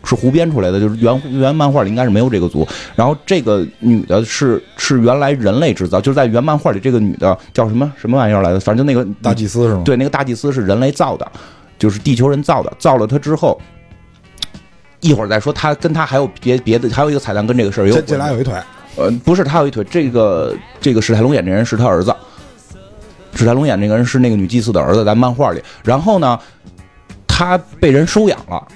[0.04, 2.66] 是胡编出来的，就是原原漫画里应该是没有这个族。
[2.96, 11.30] 然后这个女的是是原来人类制造，就是在原漫画里这个女的叫什么什么玩意儿来的，反正就那个大祭司是吗？，对，那个大祭司是人类造的，
[11.80, 12.72] 就是地球人造的。
[12.78, 13.60] 造了她之后，
[15.00, 15.52] 一会儿再说。
[15.52, 18.02] 他跟他还有别别的，还有一个彩蛋跟这个事儿有这。
[18.02, 18.54] 这俩有一腿，
[18.98, 19.84] 呃，不是，他有一腿。
[19.90, 22.14] 这个这个史泰龙演这人是他儿子，
[23.34, 25.62] 史泰龙演这个人是那个女祭司的儿子，在漫画里。
[25.84, 26.38] 然后呢，
[27.28, 28.68] 他被人收养了，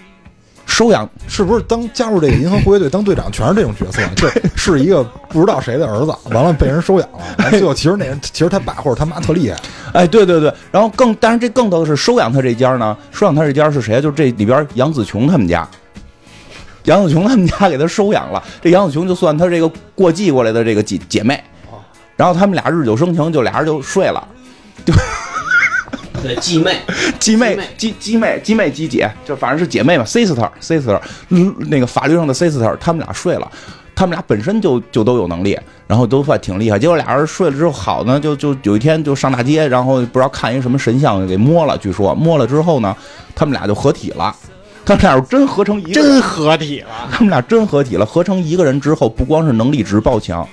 [0.67, 4.01] 收养是不是当加入这个银河护卫队当队长全是这种角色？
[4.15, 9.57] 就是一个不知道谁的儿子，完了被人收养了，最后其实那人其实他爸或者他妈特厉害，
[9.93, 13.99] 哎，对对对，然后更，但是这更逗的是，收养他这家呢，收养他这家是谁？
[13.99, 15.67] 就是这里边杨紫琼他们家，
[16.85, 21.41] 杨子琼他们家给他收养了，这杨子琼就算他这个过继过来的这个姐姐妹，
[22.15, 24.27] 然后他们俩日久生情，就俩人就睡了，
[24.85, 26.75] 对 继妹，
[27.19, 33.51] 继妹妹继继妹继妹继姐，就反正是姐妹嘛，sister sister，嗯，那个法律上的 sister，他们俩睡了。
[33.93, 35.55] 他们俩本身就就都有能力，
[35.85, 36.79] 然后都算挺厉害。
[36.79, 42.95] 结果俩人睡了之后，好呢，就就有一天就上大街，然后不知道看一什么神像给摸了，据说摸了之后呢，
[43.35, 44.35] 他们俩就合体了。
[44.97, 47.09] 他们俩是真合成一个，真合体了。
[47.11, 50.47] 他们俩真合体了，合成一个人之后，不光是能力值爆强，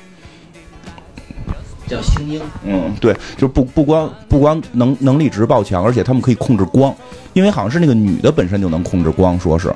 [1.87, 6.95] 叫星鹰，嗯，对，就不不光不光能能力值爆强，而且他们可以控制光，
[7.33, 9.75] 因为好像是那个女的本身就能控制光，说是，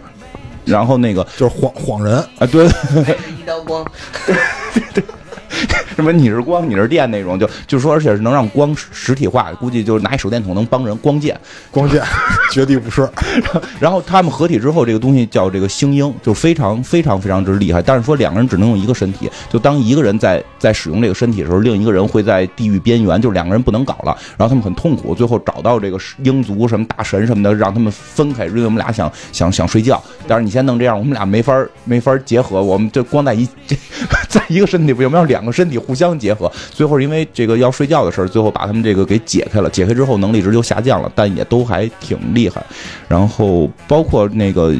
[0.65, 3.85] 然后那个就是晃晃人，啊，对，一道光，
[5.95, 11.39] 什么你是光你是电那种，就就说而且是能让光实实体化，估计就是拿一手电筒能帮人光剑，
[11.71, 12.03] 光剑
[12.51, 13.09] 绝地不是。
[13.79, 17.83] 然后他们合体之后，这个东西叫这个星鹰，就非常非常非常之厉害。
[17.83, 24.17] 但是说两个人只能用一个身体，就当一个人在在使用这个身体的时候，另一个人会在地狱边缘，就是两个人不能搞了。
[24.37, 30.03] 然后他们很痛苦，最后找到这个鹰族什么大神什么的，让他们分开，因为我们俩想想想睡觉。
[30.27, 33.77] 但是你先弄这样，我们俩没法没法结合，我们就光在一这
[34.29, 36.51] 在一个身体，有没有两个身体互相结合？
[36.71, 39.71] 最后因为这个要睡觉的事儿，最后把他们这个给解开了。
[39.71, 42.65] 解开之后能力值就下降了，但也都还挺厉害。
[43.09, 44.75] 然后包括那个，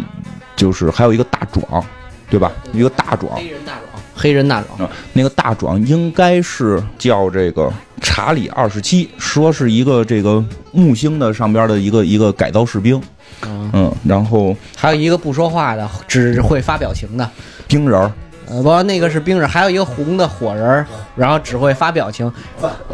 [0.57, 1.85] 就是还有一个大壮，
[2.31, 2.53] 对吧？
[2.73, 13.01] 一个大壮，黑人大壮，黑人大壮，啊，那个大壮应该是叫这个查理二十七，说是一个这个木星的上边的一个一个改造士兵，
[13.47, 17.29] 嗯，嗯，然后还有一个不说话的，只会发表情的。
[17.67, 18.13] 冰人儿，
[18.53, 20.87] 呃，不，那个是冰人，还有一个红的火人儿，
[21.17, 22.31] 然后只会发表情，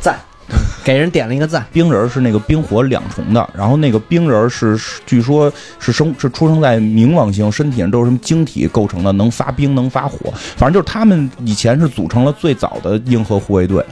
[0.00, 0.16] 赞，
[0.84, 1.66] 给人点了一个赞。
[1.72, 13.84] 冰人儿是那个冰火两重的，然后那个冰人是据说是生是出生在冥王星，身体上都是什么晶体构成的，能发冰能发火，反正就是他们以前是组成了最早的银河护卫队，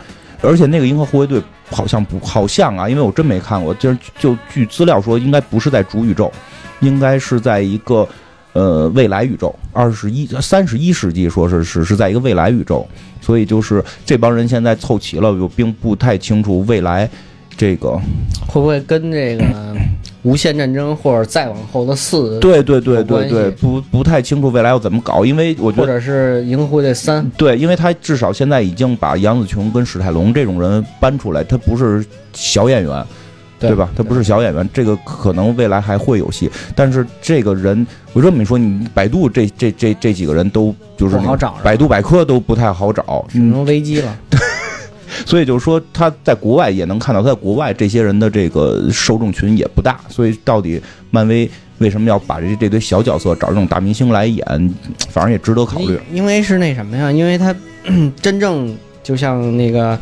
[0.43, 6.33] 而且那个银河护卫队好像不好像啊，因为我真没看过，就是就据资料说应该不是在主宇宙，
[6.79, 8.09] 应该是在一个。
[8.57, 12.87] 呃，未来宇宙，二十一、三十一世纪，说是是是在一个未来宇宙，
[13.21, 17.07] 所以就是这帮人现在凑齐了，我并不太清楚未来
[17.55, 18.01] 这个
[18.47, 19.45] 会不会跟这个
[20.23, 32.03] 无限战争或者再往后的四，对对对对对，不不太清楚未来要怎么搞，因为我觉得或者是银河护卫队三，对，因为他至少现在已经把杨紫琼跟史泰龙这种人搬出来，他不是
[32.33, 33.05] 小演员，
[33.59, 33.89] 对吧？
[33.97, 44.17] 他不是小演员，这个可能未来还会有戏，但是这个人，我这么一说，你百度这这这这几个人都就是不好找百度百科都不太好找，只能危机了。
[45.25, 50.81] 所以就是说他在国外也能看到，他在国外这些人的这个受众群也不大，所以到底
[51.11, 51.49] 漫威
[51.79, 54.45] 为什么要把这这堆小角色找这种大明星来演，
[55.09, 55.99] 反正也值得考虑。
[56.11, 57.11] 因因为是那什么呀？
[57.11, 57.55] 因为他
[58.21, 59.99] 真正就像那个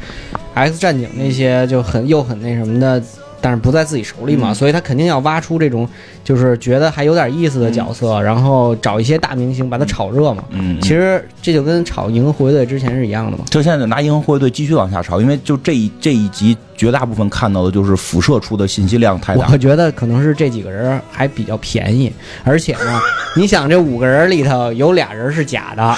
[0.55, 3.01] X 战警那些就很又很那什么的，
[3.45, 5.86] 但是不在自己手里嘛，嗯所以他肯定要挖出这种
[6.24, 10.42] 就是觉得还有点意思的角色，然后找一些大明星把他炒热嘛。
[10.49, 13.45] 嗯，其实这就跟炒银河护卫队之前是一样的嘛。
[13.51, 19.59] 就现在拿银河护卫队继续往下炒，因为就这一这一集绝大部分看到的就是辐射出的信息量太大我。
[19.59, 22.11] 觉得可能是这几个人还比较便宜，
[22.45, 22.99] 而且呢，
[23.36, 25.95] 你想这五个人里头有俩人是假的，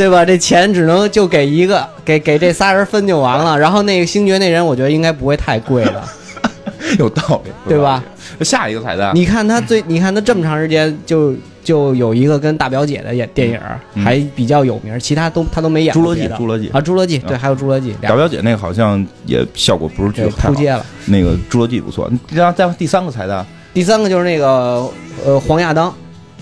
[0.00, 0.24] 对吧？
[0.24, 3.58] 这钱只能就给一个，给给这仨人分就完了。
[3.58, 6.02] 然后那个星爵那人，我觉得应该不会太贵的，
[6.98, 8.02] 有道理，对吧？
[8.40, 13.60] 下一个彩蛋，你看他最，你看他这么长时间就就有一个跟大表姐的演电影
[13.94, 20.84] 嗯还比较有名，其他都他都没演侏罗纪侏罗纪啊，侏罗纪对，嗯还有侏罗纪大表姐那个好像也效果不是巨对太好，扑街了。
[21.04, 22.10] 那个侏罗纪不错。
[22.32, 23.44] 然后再第三个彩蛋，
[23.74, 24.90] 第三个就是那个
[25.26, 25.94] 呃黄亚当，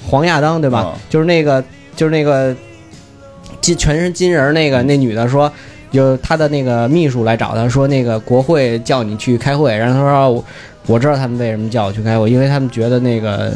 [0.06, 0.92] 黄亚当对吧？
[0.94, 1.62] 嗯就是那个
[1.96, 2.54] 就是那个
[3.60, 5.50] 金全身金人那个那女的说，
[5.90, 10.44] 有她的那个秘书来找她说，那个国会叫你去开会，然后她说
[10.86, 13.52] 我知道他们为什么叫我去开会，因为他们觉得那个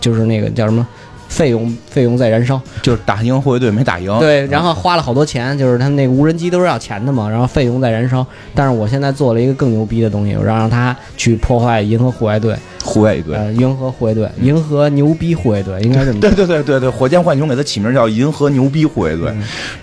[0.00, 0.86] 就是那个叫什么。
[1.28, 8.26] 费用费用在燃烧，就是打银河护卫队没打赢，对，然后花了好多钱，就是他们那个无人机都是要钱的嘛，然后费用在燃烧。
[8.54, 13.36] 但是我现在做了一个更牛逼的东西，我让让他去破坏银河护卫队，护卫队。
[13.36, 19.26] 呃，银河护卫队，银河牛逼护卫队，应该这么对 对对对对，火箭浣熊给他起名叫银河牛逼护卫队，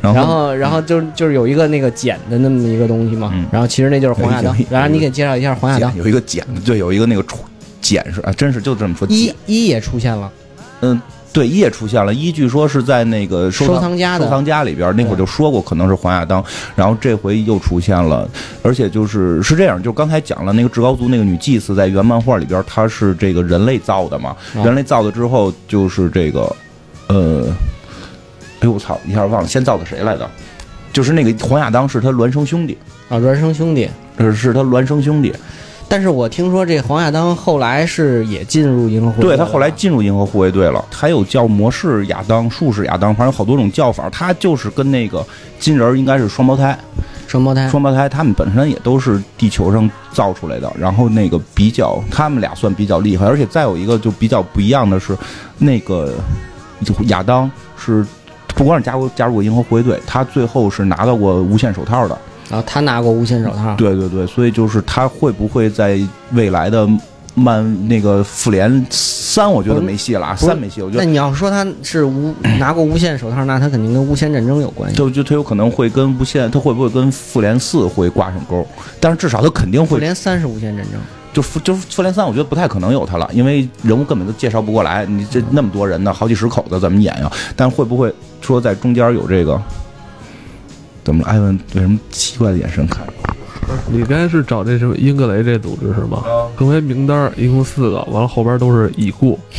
[0.02, 3.46] 然然后后，然后就就是有一个那个剪的那么一个东西嘛，嗯。
[3.52, 4.56] 然后其实那就是黄亚当。
[4.70, 7.24] 然后你给介绍一下黄亚当，有一个剪，对，有一个那个
[7.82, 9.08] 简是啊，真是就这么说。
[9.10, 10.32] 一一也出现了，
[10.82, 11.00] 嗯，
[11.34, 12.14] 对，一也出现了。
[12.14, 16.42] 一据说是在那个收收藏家的收藏家里边，那会儿就说过可能是黄亚当，
[16.76, 18.30] 然后这回又出现了，
[18.62, 26.56] 而且就是是这样，就刚才讲了那个至高族那个女祭司在原漫画里边，她是这个人类造的嘛，啊人类造的之后就是这个，
[27.08, 27.48] 呃，
[28.60, 30.30] 哎呦我操，一下忘了先造的谁来着？
[30.94, 32.78] 就是那个黄亚当是他孪生兄弟，
[33.10, 33.90] 啊，孪生兄弟。
[34.18, 35.34] 呃，是他孪生兄弟。
[35.94, 44.10] 但是我听说这黄亚当后来是也进入银河护卫队，对他后来进入银河护卫队了，还有叫魔式亚当、术士亚当，反正有好多种叫法。
[44.10, 45.24] 他就是跟那个
[45.60, 46.76] 金人应该是双胞胎，
[47.28, 50.74] 双胞胎，双胞胎他们本身也都是地球上造出来的。
[50.80, 55.16] 然后那个比较，他们俩算比较厉害，而且再有一个就比较不一样的是，
[55.60, 56.12] 那个
[57.06, 58.04] 亚当是
[58.56, 62.18] 不光是加入加入过银河护卫队，他最后是拿到过无限手套的。
[62.54, 66.00] 然后他拿过无限手套，对对对，所以就是他会不会在
[66.34, 66.88] 未来的
[67.34, 71.04] 漫那个复联三，我觉得没戏了啊，三没戏，我觉得。
[71.04, 74.96] 那你要说他是无拿过无限手套，那他肯定跟无限战争有关系。
[74.96, 78.64] 就就他有可能会跟无限，他会不会跟复联四会挂上钩？
[79.00, 81.02] 但是至少他肯定会复，联三是无限战争，
[81.34, 87.32] 就复就是复联三，我觉得不太可能有他了，因为人物根本都介绍不过来，你这那么多人呢，好几十口子怎么演呀？
[87.56, 89.60] 但会不会说在中间有这个？
[91.04, 91.30] 怎么了？
[91.30, 93.34] 艾文为什么奇怪的眼神看着我？
[93.88, 96.24] 你刚才是找这什么英格雷这组织是吗？
[96.56, 99.40] 更为名单一共四个，完了后边都是已故。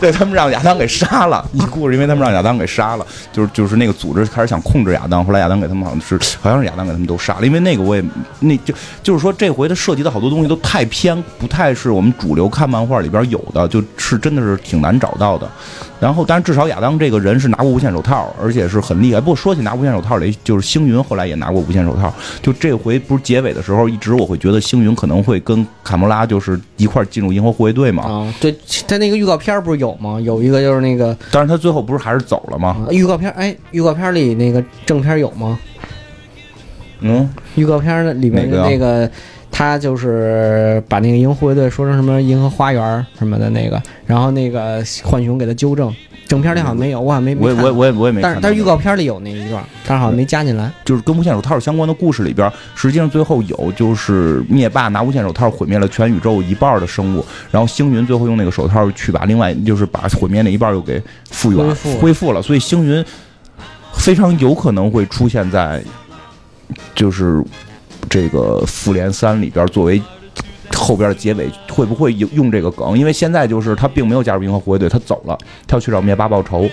[0.00, 8.04] 对他们让亚当给杀了，已故是因为他们让亚当给杀了，就是就是那个组织开始想控制亚当，后来亚当给他们好像是好像是亚当给他们都杀了，因为那个我也
[8.38, 8.72] 那就
[9.02, 15.50] 就是说这回他涉及的好多东西都太偏，不太是我们主流看漫画里边有的，就是真的是挺难找到的。
[16.04, 19.18] 然后，但是至少亚当这个人是拿过无限手套，而且是很厉害。
[19.18, 22.12] 不过说起拿无限手套来，就是星云后来也拿过无限手套。
[22.42, 28.02] 就这回不是结尾的时候，一直我会觉得星云可能会跟卡莫拉就是一块儿进入银河护卫队嘛。
[28.02, 28.54] 啊，对，
[28.86, 30.20] 他那个预告片不是有吗？
[30.20, 32.86] 有一个就是那个但是他最后不是还是走了吗？
[32.86, 35.58] 啊，预告片，哎，预告片里那个正片有吗？
[37.00, 39.10] 嗯，预告片里面的那个，
[39.56, 45.94] 他就是把那个银河护卫队说成什么银河花园什么的那个，然后那个浣熊给他纠正。
[46.26, 48.20] 正片里好像没有，我好像没我也我也我也我也没。
[48.20, 50.68] 但是但是预告片里有那一段，但是好像没加进来。
[50.84, 61.00] 就是跟无限手套相关的故事里边，实际上最后有就是灭霸拿无限手套毁灭了全宇宙一半的生物，然后星云最后用那个手套去把另外就是把毁灭那一半又给
[61.30, 63.04] 复原恢复恢复了，所以星云
[63.92, 65.80] 非常有可能会出现在
[66.94, 67.40] 就是
[68.08, 70.00] 这个复联三里边作为。
[70.76, 72.98] 后边的结尾会不会用用这个梗？
[72.98, 75.38] 因为现在就是他并没有加入银河护卫队，他走了，
[75.68, 76.68] 他要去找灭霸报仇，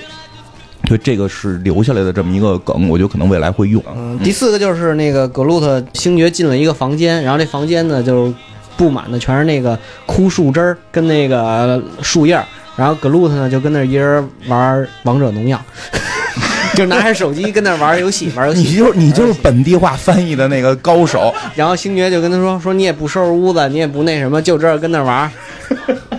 [0.88, 3.84] 所以这个是留下来的这么一个梗，我觉得可能未来会用。
[3.96, 8.34] 嗯，第四个就是那个格鲁特星爵进了一个房间，然后这房间呢就
[8.76, 12.44] 布满的全是那个枯树枝儿跟那个树叶儿，
[12.76, 15.62] 然后格鲁特呢就跟那一人玩王者农药，
[16.76, 25.32] 就拿着手机跟那玩游戏玩游戏你，就是你就是本地化翻译的那个高手，然后星爵就跟他说说你也不收拾屋子，你也不那什么，就这儿跟那儿玩儿。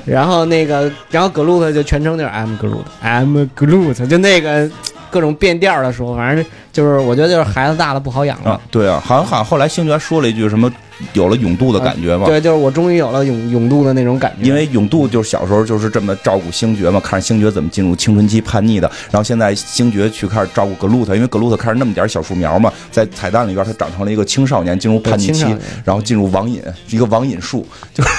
[0.04, 4.68] 然后那个，然后格鲁特就全称就是 I'm Groot，I'm Groot，就那个
[5.10, 8.52] 各种变调的说，反正就是我觉得就是孩子大了不好养了。
[8.52, 10.70] 啊，对啊，好像好像后来星爵说了一句什么，
[11.12, 12.26] 有了永度的感觉嘛。
[12.26, 14.46] 对，就是我终于有了永永度的那种感觉。
[14.46, 25.44] 因为永度就是小时候就是这么照顾星爵嘛，看着星爵怎么进入青春期叛逆的，然后现在星爵去开始照顾格鲁特，因为格鲁特开始那么点小树苗嘛，在彩蛋里边他长成了一个青少年，进入叛逆期
[25.84, 28.10] 然后进入网瘾，一个网瘾树，就是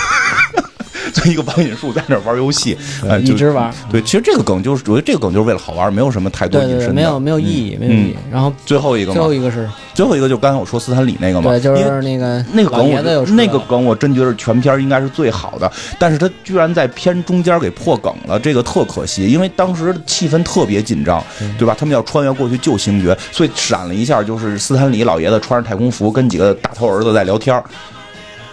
[1.14, 3.74] 就一个网瘾树在那玩游戏，呃， 就一直玩。
[3.91, 6.93] 对，其实这个梗就是，我觉得这个梗就是为了好玩，没有什么太多隐身的。
[6.93, 8.16] 没有没有意义，没有意义。
[8.32, 21.24] 然后最后一个嘛最后，一个是最后一个就刚才我说斯坦李那个嘛，对，就是那个那个梗那个梗我真觉得全片应该是最好的，但是他居然在片中间给破梗了，这个特可惜，因为当时气氛特别紧张，
[21.57, 21.76] 对吧？
[21.78, 27.64] 他们要穿越过去救星爵，所以闪了一下，就是斯坦李老爷子穿着太空服跟几个大头儿子在聊天儿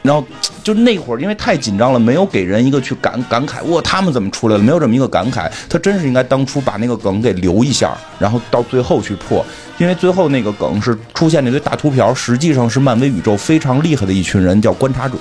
[0.02, 0.24] 然后
[0.62, 4.62] 就那会儿，因为太紧张了，没有给人一个去感感慨，哇，他们怎么出来了？
[4.62, 5.50] 没有这么一个感慨。
[5.68, 9.44] 他真是应该当初把那个梗给留一下，然后到最后去破。
[9.78, 15.16] 因为最后那个梗是出现那堆大秃瓢，实际上是漫威宇宙非常厉害的一群人，叫观察者。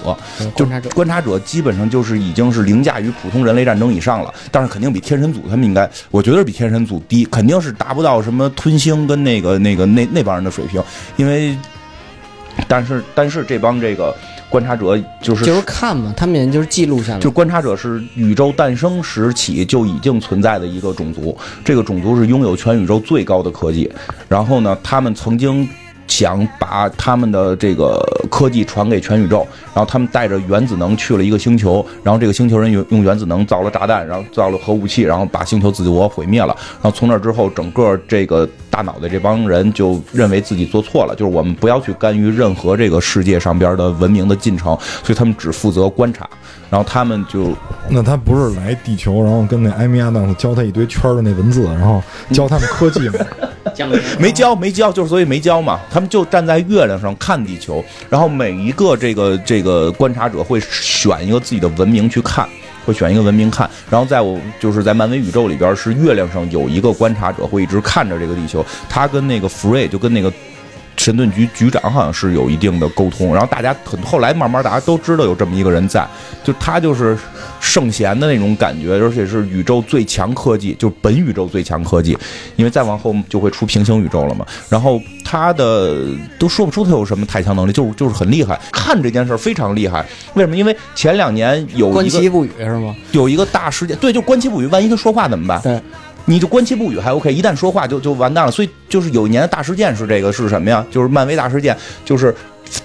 [0.53, 10.83] 就观察者观察者基本上就是已经是凌驾于普通人类战争以上了，但是肯定比天神组他们应该，我觉得是比天神组低，肯定是达不到什么吞星跟那个那个那那帮人的水平，
[11.15, 11.57] 因为，
[12.67, 14.13] 但是但是这帮这个
[14.49, 17.29] 观察者就是就是看嘛，他们也就是记录下来就。
[17.29, 23.89] 观察者是宇宙诞生时起就已经存在的一个种族，这个种族是拥有全宇宙最高的科技。
[24.27, 25.69] 然后呢，他们曾经
[26.09, 27.97] 想把他们的这个
[28.29, 36.53] 科技传给全宇宙，然后他们带着原子能去了一个星球，然后这个星球人用用原子能造了炸弹，然后造了核武器，然后把星球自己我毁灭了。
[36.81, 46.27] 然后从那之后，整个这个大脑袋这帮人就认为自己做错了，就是我们不要去干预任何这个世界上边的文明的进程，所以他们只负责观察。
[46.69, 47.55] 然后他们就
[47.89, 52.01] 那他不是来地球，然后跟那艾米亚当斯教他一堆圈的那文字，然后
[52.31, 53.19] 教他们科技吗？
[54.19, 55.79] 没教，没教，就是所以没教嘛。
[55.89, 62.47] 他们就站在月亮上看地球，然后每一个这个这个观察者会选一个自己的文明去看，
[62.85, 63.69] 会选一个文明看。
[63.89, 70.31] 然后在我就是在漫威宇宙里边，是月亮上有一个观察者会一直看着这个地球，他跟那个福瑞就跟那个。
[70.99, 76.05] 神盾局局长好像是有一定的沟通，然后大家很后来慢慢大家都知道有这么一个人在，
[76.43, 77.17] 就他就是
[77.61, 82.17] 圣贤的那种感觉，而且是宇宙最强科技，就是本宇宙最强科技，
[82.57, 84.45] 因为再往后就会出平行宇宙了嘛。
[84.67, 86.05] 然后他的
[86.37, 90.05] 都说不出他有什么太强能力，就是就是很厉害，看这件事非常厉害。
[90.33, 90.57] 为什么？
[90.57, 92.93] 因为前两年有观一个其不语是吗？
[93.13, 95.61] 有一个大事件，对，就关其不语，万一他说话怎么办？
[95.61, 95.79] 对。
[96.29, 98.51] 你就观其不语还 OK，一旦说话就就完蛋了。
[98.51, 100.85] 所以就是有一年的大事件是这个是什么呀？
[100.91, 101.75] 就是漫威大事件，
[102.05, 102.35] 就是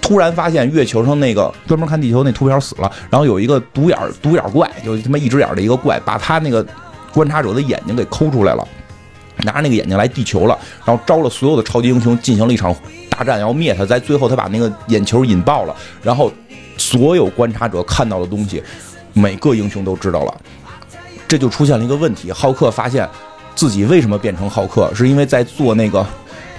[0.01, 6.65] 突然发现月球上那个专门看地球那图片死了，然后有一个独眼独眼怪，就他妈一只眼的一个怪，把他那个
[7.13, 8.67] 观察者的眼睛给抠出来了，
[9.43, 12.75] 拿着那个眼睛来地球了，然后招了所有的超级英雄进行了一场
[13.11, 13.85] 大战，要灭他。
[13.85, 16.31] 在最后他把那个眼球引爆了，然后
[16.77, 18.63] 所有观察者看到的东西，
[19.13, 20.35] 每个英雄都知道了。
[21.27, 23.07] 这就出现了一个问题，浩克发现。
[23.55, 24.93] 自己为什么变成浩克？
[24.93, 26.05] 是因为在做那个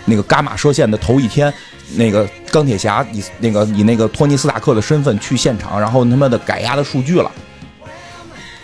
[0.04, 1.52] 那个伽马射线的头一天，
[1.94, 7.30] 那个钢铁侠以那个以那个托尼斯塔克的身份去现场，然后他妈的改压的数据了，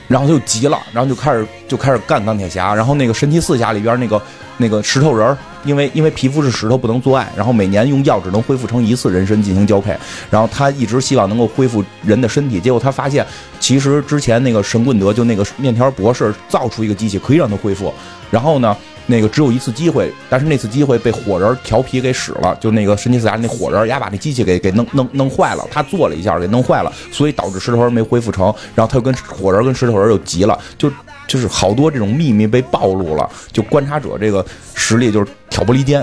[0.08, 4.20] 然后他就急了，然后就开始就开始干钢铁侠，然后那个神奇四侠里边那个
[4.58, 9.96] 那个石头人儿，因为因为皮肤是石头不能做爱，然后每年用药只能恢复成一次人参进行交配，
[10.30, 13.26] 然后他一直希望能够恢复人的身体，结果他发现
[13.58, 17.92] 其实之前那个神棍德就那个面条博士造出一个机器可以让他恢复。
[18.30, 18.74] 然后呢，
[19.06, 30.90] 那个只有一次机会，但是那次机会被火人调皮给使了，就那个神奇四侠那火人，呀把那机器给给弄弄弄坏了，他做了一下给弄坏了，所以导致石头人没恢复成，然后他就跟火人跟石头人又急了，就
[31.32, 36.02] 就是好多这种秘密被暴露了，就观察者这个实力就是挑拨离间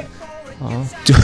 [0.60, 0.74] 啊，
[1.06, 1.14] 就。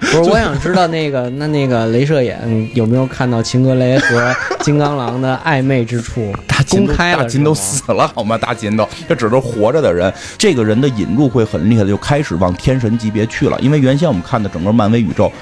[0.00, 2.38] 不是，我想知道那个 那那个镭射眼
[2.74, 6.32] 有没有看到秦格雷和金刚狼的暧昧之处？
[6.48, 8.36] 大公开了，大金都死了好吗？
[8.36, 10.12] 大金都，这只是活着的人。
[10.36, 13.58] 这个人的引入会很厉害的，就开始往天神级别去了。
[13.60, 15.32] 因为原先我们看的整个漫威宇宙，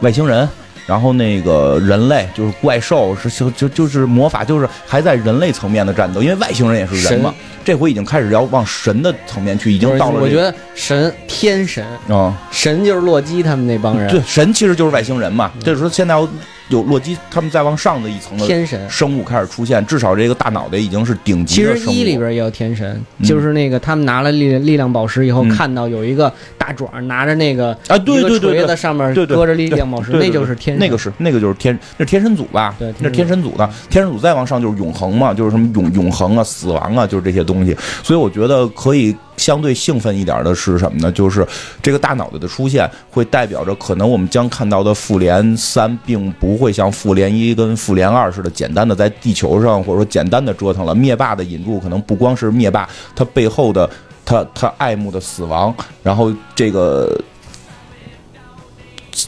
[0.00, 0.46] 外星人。
[0.86, 7.34] 然后那个人类就是怪兽，是就就就是魔法，就是还在人类层面的战斗，因为外星人也是人嘛。
[7.64, 10.20] 这回已经开始要往神的层面去，已经到了。
[10.20, 14.10] 我觉得神天神啊，神就是洛基他们那帮人。
[14.10, 15.50] 对，神其实就是外星人嘛。
[15.62, 16.28] 就是说现在要。
[16.68, 21.74] 有洛基，他们再往上的一层的天神生物开始出现，至少这个大脑袋已经是顶级的。
[21.74, 32.74] 其实一里边也有天神，就是那个他们拿了力力量宝石以后，看到有一个大爪拿着那个啊，对对对，在上面搁着力量宝石，那就是天，那个是那个就是天，那是天神组吧？
[32.78, 33.68] 对，那是天神组的。
[33.90, 37.76] 天神组再往上就是永恒嘛，就是什么永永恒啊、死亡啊，就是这些东西。
[38.02, 39.14] 所以我觉得可以。
[39.36, 41.10] 相对兴奋一点的是什么呢？
[41.12, 41.46] 就是
[41.82, 50.94] 这个大脑袋的出现，会代表着可能我们将看到的复联三，并不会像复联一跟复联二似的简单的在地球上，或者说简单的折腾了。
[50.94, 53.88] 灭霸的引入可能不光是灭霸，他背后的
[54.24, 57.21] 他他爱慕的死亡，然后这个。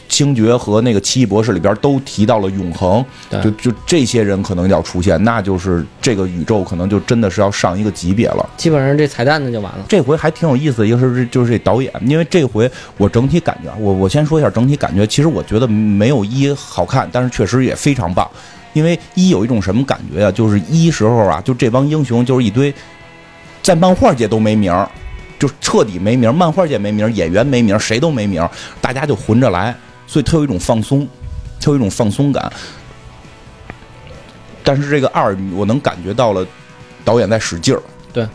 [0.09, 3.05] 星爵和那个奇异博士里边都提到了永恒，
[3.43, 8.49] 就就这些人可能要出现，那就是这个宇宙可能就真的是要上一个级别了。
[8.57, 9.85] 基本上这彩蛋的就完了。
[9.89, 18.29] 这回还挺有意思的，一个是就是这导演，因为这回我整体感觉，我我先说一下整体感觉，其实我觉得没有一好看，但是确实也非常棒。
[18.73, 20.33] 因为一有一种什么感觉呀？
[20.33, 22.75] 就是一时候啊，就这帮英雄就是一堆
[23.63, 24.89] 在漫画界都没名儿。
[25.39, 28.49] 就彻底没名，漫画界没名，演员没名，谁都没名，
[28.81, 29.75] 大家就混着来，
[30.07, 31.07] 所以他有一种放松，
[31.61, 32.53] 他有一种放松感。
[34.63, 36.47] 但是这个二，我能感觉到了，
[37.05, 37.83] 导演在使劲儿。
[38.13, 38.27] 对，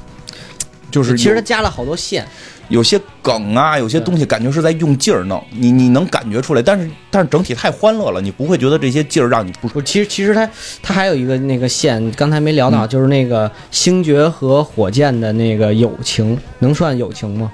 [0.91, 2.27] 就是其实他加了好多线。
[2.69, 9.67] 有些梗啊，有些东西感觉是在用劲儿弄，你你能感觉出来，但是但是整体太欢乐了，你不会觉得这些劲儿让你不。
[9.67, 10.49] 不，其实其实他
[10.81, 17.51] 他还有一个那个线，刚才没聊到，就是那个星爵和火箭的那个友情，能算友情吗？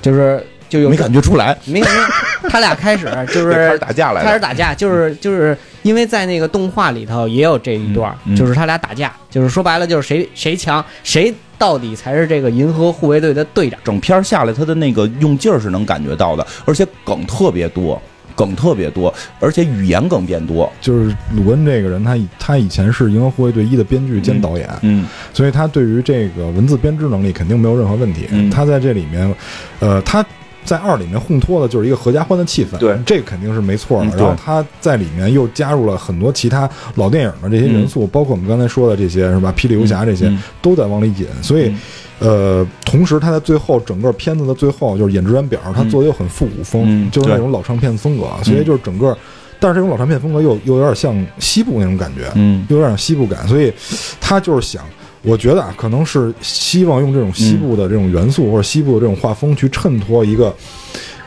[0.00, 1.56] 就是就有没感觉出来？
[1.64, 11.34] 没感觉， 他俩开始 就是开始打架来，开始打架，就是就是因为在那个动画里头也有这一段，就是他俩打架，就是说白了就是谁谁强谁。
[11.60, 13.80] 到底才是这个银河护卫队的队长。
[13.82, 18.00] 整片下来，他的那个用劲儿是能感觉到的，而且梗特别多，
[18.36, 20.72] 梗特别多，而且语言梗变多。
[20.80, 25.04] 就是鲁恩这个人，他以他以前是《银河护卫队一》的编剧兼导演，嗯
[25.34, 28.28] 所以他对于这个文字编织能力肯定没有任何问题。
[28.30, 29.34] 嗯他在这里面，
[29.80, 30.24] 呃，他
[30.68, 32.96] 在二里面烘托的就是一个合家欢的气氛，对。
[33.06, 34.10] 这肯定是没错的。
[34.10, 39.52] 嗯然后他在里面又加入了很多其他老电影的这些元素，包括我们刚才说的这些是吧？
[39.56, 41.74] 霹雳游侠这些、都在往里引，所以。
[42.20, 49.16] 呃，同时他在最后整个片子的最后就是演职员表，他做的又很复古风，嗯就是那种老唱片风格，所以就是整个，
[49.60, 52.66] 但是这种老唱片风格又又有点像西部那种感觉，嗯。
[52.68, 53.72] 又有点西部感，所以
[54.20, 54.84] 他就是想，
[55.22, 60.54] 我觉得啊，可能是希望用这种西部的这种元素、或者西部的这种画风去衬托一个。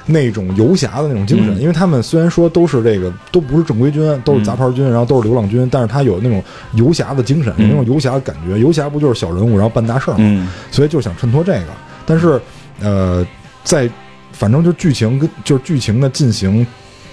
[0.08, 8.58] 那种游侠的那种精神，嗯因为他们虽然说都是这个，都不是正规军，都是杂牌军，然后都是流浪军，但是他有那种游侠的精神，有那种游侠的感觉。
[8.58, 10.18] 游侠不就是小人物，然后办大事儿嘛？
[10.22, 11.68] 嗯所以就想衬托这个。
[12.04, 12.42] 但是，
[12.82, 13.26] 呃，
[13.64, 13.88] 在
[14.34, 16.66] 反正就剧情跟就是剧情的进行，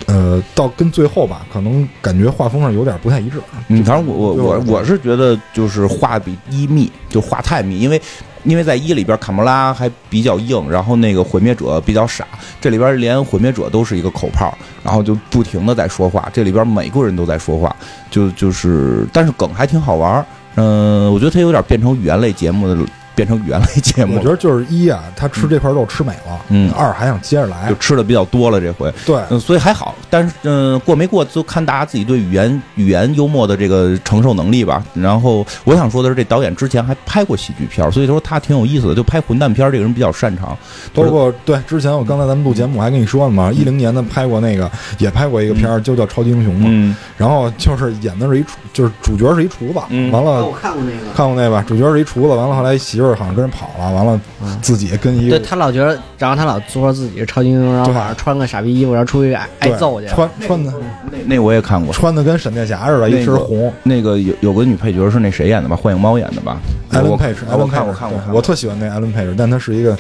[0.09, 3.39] 呃，到跟最后吧，可能感觉画风上有点不太一致。
[3.69, 8.01] 嗯，反正我我我我我是觉得就是画比一密，就画太密，因为
[8.45, 12.27] 因为在一里边卡莫拉还比较硬，然后那个毁灭者比较傻，
[12.59, 17.77] 这里边连毁灭者都是一个口炮，然后就不停的在说话，这里边每个人都在说话，
[18.11, 22.75] 就就是但是梗还挺好玩儿，嗯、我觉得它有点变成语言类节目的，
[23.19, 34.85] 变成语言类节目我觉，得就是一啊，他吃这块肉吃美了，嗯二还想接着来就，吃的比较多了这回，对，嗯，所以还好，但是嗯、过没过就看大家自己对语言语言幽默的这个承受能力吧。
[34.95, 40.57] 然后我想说的是，这导演之前还拍过喜剧片，所以说他挺有意思的，就拍混蛋片这个人比较擅长。
[40.95, 50.47] 包括对之前我刚才咱们录节目我还跟你说了嘛，一零年的拍过那个，也拍过一个片儿，就叫《超级英雄》嘛，嗯然后就是演的是一厨，就是主角是一厨子，嗯完了。
[50.63, 51.13] 看过那个。
[51.17, 54.21] 看过那吧，主角是一厨子，完了后来媳妇儿好像跟人跑了，完了
[54.61, 60.07] 自己跟一个对他老觉得，然后他老说自己是超级英雄，然后对晚上穿个傻逼衣服，然后出去挨挨揍去。
[60.09, 60.73] 穿穿的
[61.11, 61.93] 那那我也看过。
[61.93, 63.73] 穿的跟闪电侠似的，一那个身红。
[63.83, 65.77] 那个有有个女配角是那谁演的吧？
[65.77, 66.59] 幻影猫演的吧？
[66.91, 69.97] 艾伦佩什，艾我伦佩什，看过看过，我特喜欢那艾伦佩什，但他是一个，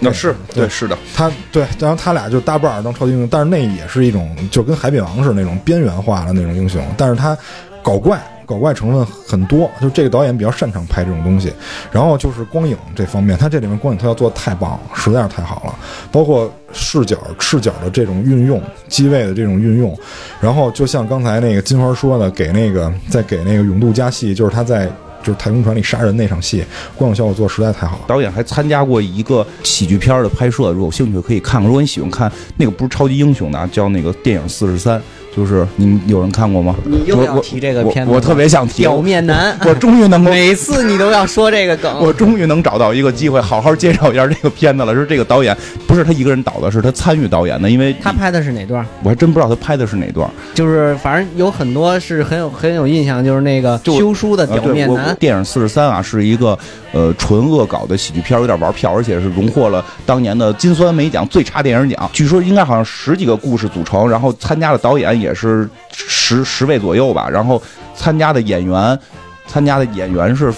[0.00, 7.36] 那是对对是的，他对，然后他俩就搭伴儿当超级英雄，但是那也是一种就跟海扁王似的那种边缘化的那种英雄，但是他
[7.82, 8.20] 搞怪。
[8.46, 11.52] 搞怪成分很多，就这个导演比较擅长拍这种东西。
[11.90, 15.74] 然后就是光影这方面，他这里面光影特效做的太棒了，实在是太好了。
[16.12, 19.98] 包括视角、视角的这种运用，机位的这种运用。
[20.40, 24.86] 然后就像刚才那个金花说的，给那个再给那个永度加戏，就是他在
[25.22, 28.04] 就是太空船里杀人那场戏，光影效果做实在太好了。
[28.06, 31.66] 导演还参加过一个喜剧片的拍摄，如果有兴趣可以看看。
[31.66, 35.02] 如果你喜欢看那个不是超级英雄的，叫那个电影四十三，
[35.36, 36.74] 就是你们有人看过吗？
[36.84, 38.82] 你又要提这个片子吗我特别想提。
[38.82, 41.94] 表面男，我终于能够，每次你都要说这个梗。
[42.00, 44.94] 我终于能找到一个机会，好好介绍一下这个片子了。
[44.94, 45.54] 是这个导演
[45.86, 47.68] 不是他一个人导的，是他参与导演的。
[47.68, 48.86] 因为他拍的是哪段？
[49.02, 50.26] 我还真不知道他拍的是哪段。
[50.54, 55.14] 就是反正有很多是很有很有印象，就是那个就修书的表面男。
[55.20, 56.58] 电影四十三啊，是一个
[56.92, 62.08] 呃纯恶搞的喜剧片，有点玩票，而且是荣获了当年的金酸梅奖最差电影奖。
[62.12, 67.62] 据说应该好像十几个故事组成，然后参加了导演也是十十位左右吧，然后
[67.94, 68.98] 参加的演员，
[69.46, 70.52] 参加的演员是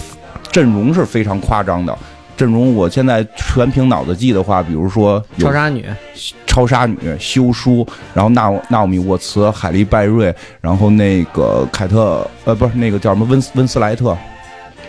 [0.51, 1.97] 阵容是非常夸张的。
[2.37, 5.85] 阵容，我现在全凭脑子记的话，比如说有超杀女，
[6.47, 14.17] 超杀女、休书，然后纳纳奥米沃茨、海莉拜瑞，然后那个凯特，呃，不是那个叫什么温斯温斯莱特，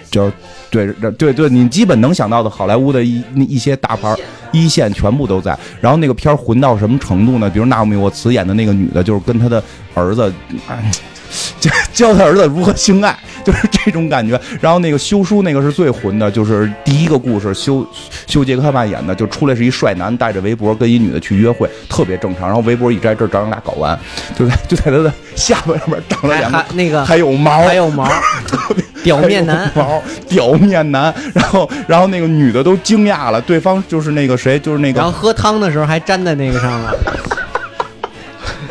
[0.09, 0.31] 叫
[0.69, 0.87] 对
[1.17, 4.15] 对对，你基本能想到的好莱坞的一一些大牌
[4.51, 5.57] 一线全部都在。
[5.79, 7.49] 然后那个片儿混到什么程度呢？
[7.49, 9.63] 比如纳奥米沃茨演的那个女的，就是跟她的
[9.93, 10.31] 儿子，
[10.67, 10.91] 哎
[11.59, 14.39] 教教他儿子如何性爱，就是这种感觉。
[14.59, 17.85] 然后那个修书那个是最混的，就是第一个故事，修
[18.27, 22.47] 修杰克曼演的，就出来是一帅男带着围脖跟一女的去约会，特别正常。
[22.47, 23.97] 然后围脖一摘，这儿找人俩搞完，
[24.37, 28.09] 就在就在他的下巴上面长了两个那个还有毛，还有毛，
[29.03, 31.13] 表面男毛，表面男。
[31.33, 36.95] 然后然后那个女的都惊讶了，对方就是那个谁，就是那个然后喝汤的时候还粘在那个上了。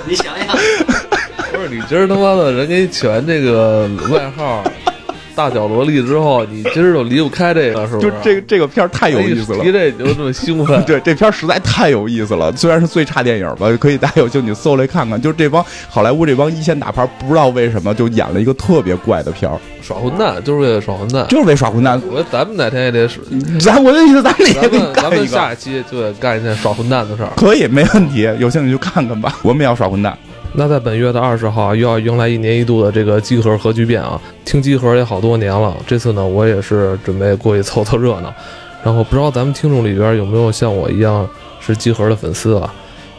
[0.07, 0.57] 你想想，
[0.87, 0.93] 不
[1.69, 4.65] 是你今儿他妈的人给你起完这个外号
[5.37, 8.01] “大脚萝莉”之后，你今儿就离不开这个，是不？
[8.01, 9.63] 就这个这个片儿太有意思了一。
[9.63, 12.51] 提这你就这么兴奋， 对，这片儿实在太有意思了。
[12.57, 15.21] 虽然是最差电影吧，可以大家有兴趣搜来看看。
[15.21, 21.27] 就是这帮好莱坞这帮一线大牌，不知道为什么就演了一个特别怪的片儿，耍混蛋就是为了耍混蛋。
[21.29, 22.01] 就是为耍混蛋。
[22.11, 23.21] 我咱们哪天也得使，
[23.61, 27.31] 咱我的意思，咱们也咱可以们咱们下一期就得干一件耍混蛋的事儿。
[27.37, 28.29] 可以没问题。
[28.39, 29.37] 有兴趣就看看吧。
[29.43, 30.17] 我们也要耍混蛋。
[30.55, 34.21] 那在本月的二十号又要迎来一年一度的这个集合核聚变啊！
[34.45, 38.33] 听集合也好多年了，这次呢我也是准备过去凑凑热闹。
[38.83, 41.29] 然后不知道咱们听众里边有没有像我一样
[41.61, 42.73] 是集合的粉丝啊？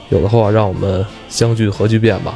[0.10, 2.34] 有的话让我们相聚核聚变吧，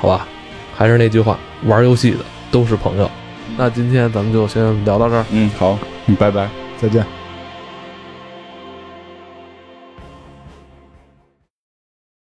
[0.00, 0.28] 好吧？
[0.76, 2.18] 还是那句话，玩游戏的
[2.50, 3.10] 都是朋友。
[3.56, 5.24] 那今天咱们就先聊到这儿。
[5.30, 6.48] 嗯，好，嗯，拜拜。
[6.78, 7.25] 再见。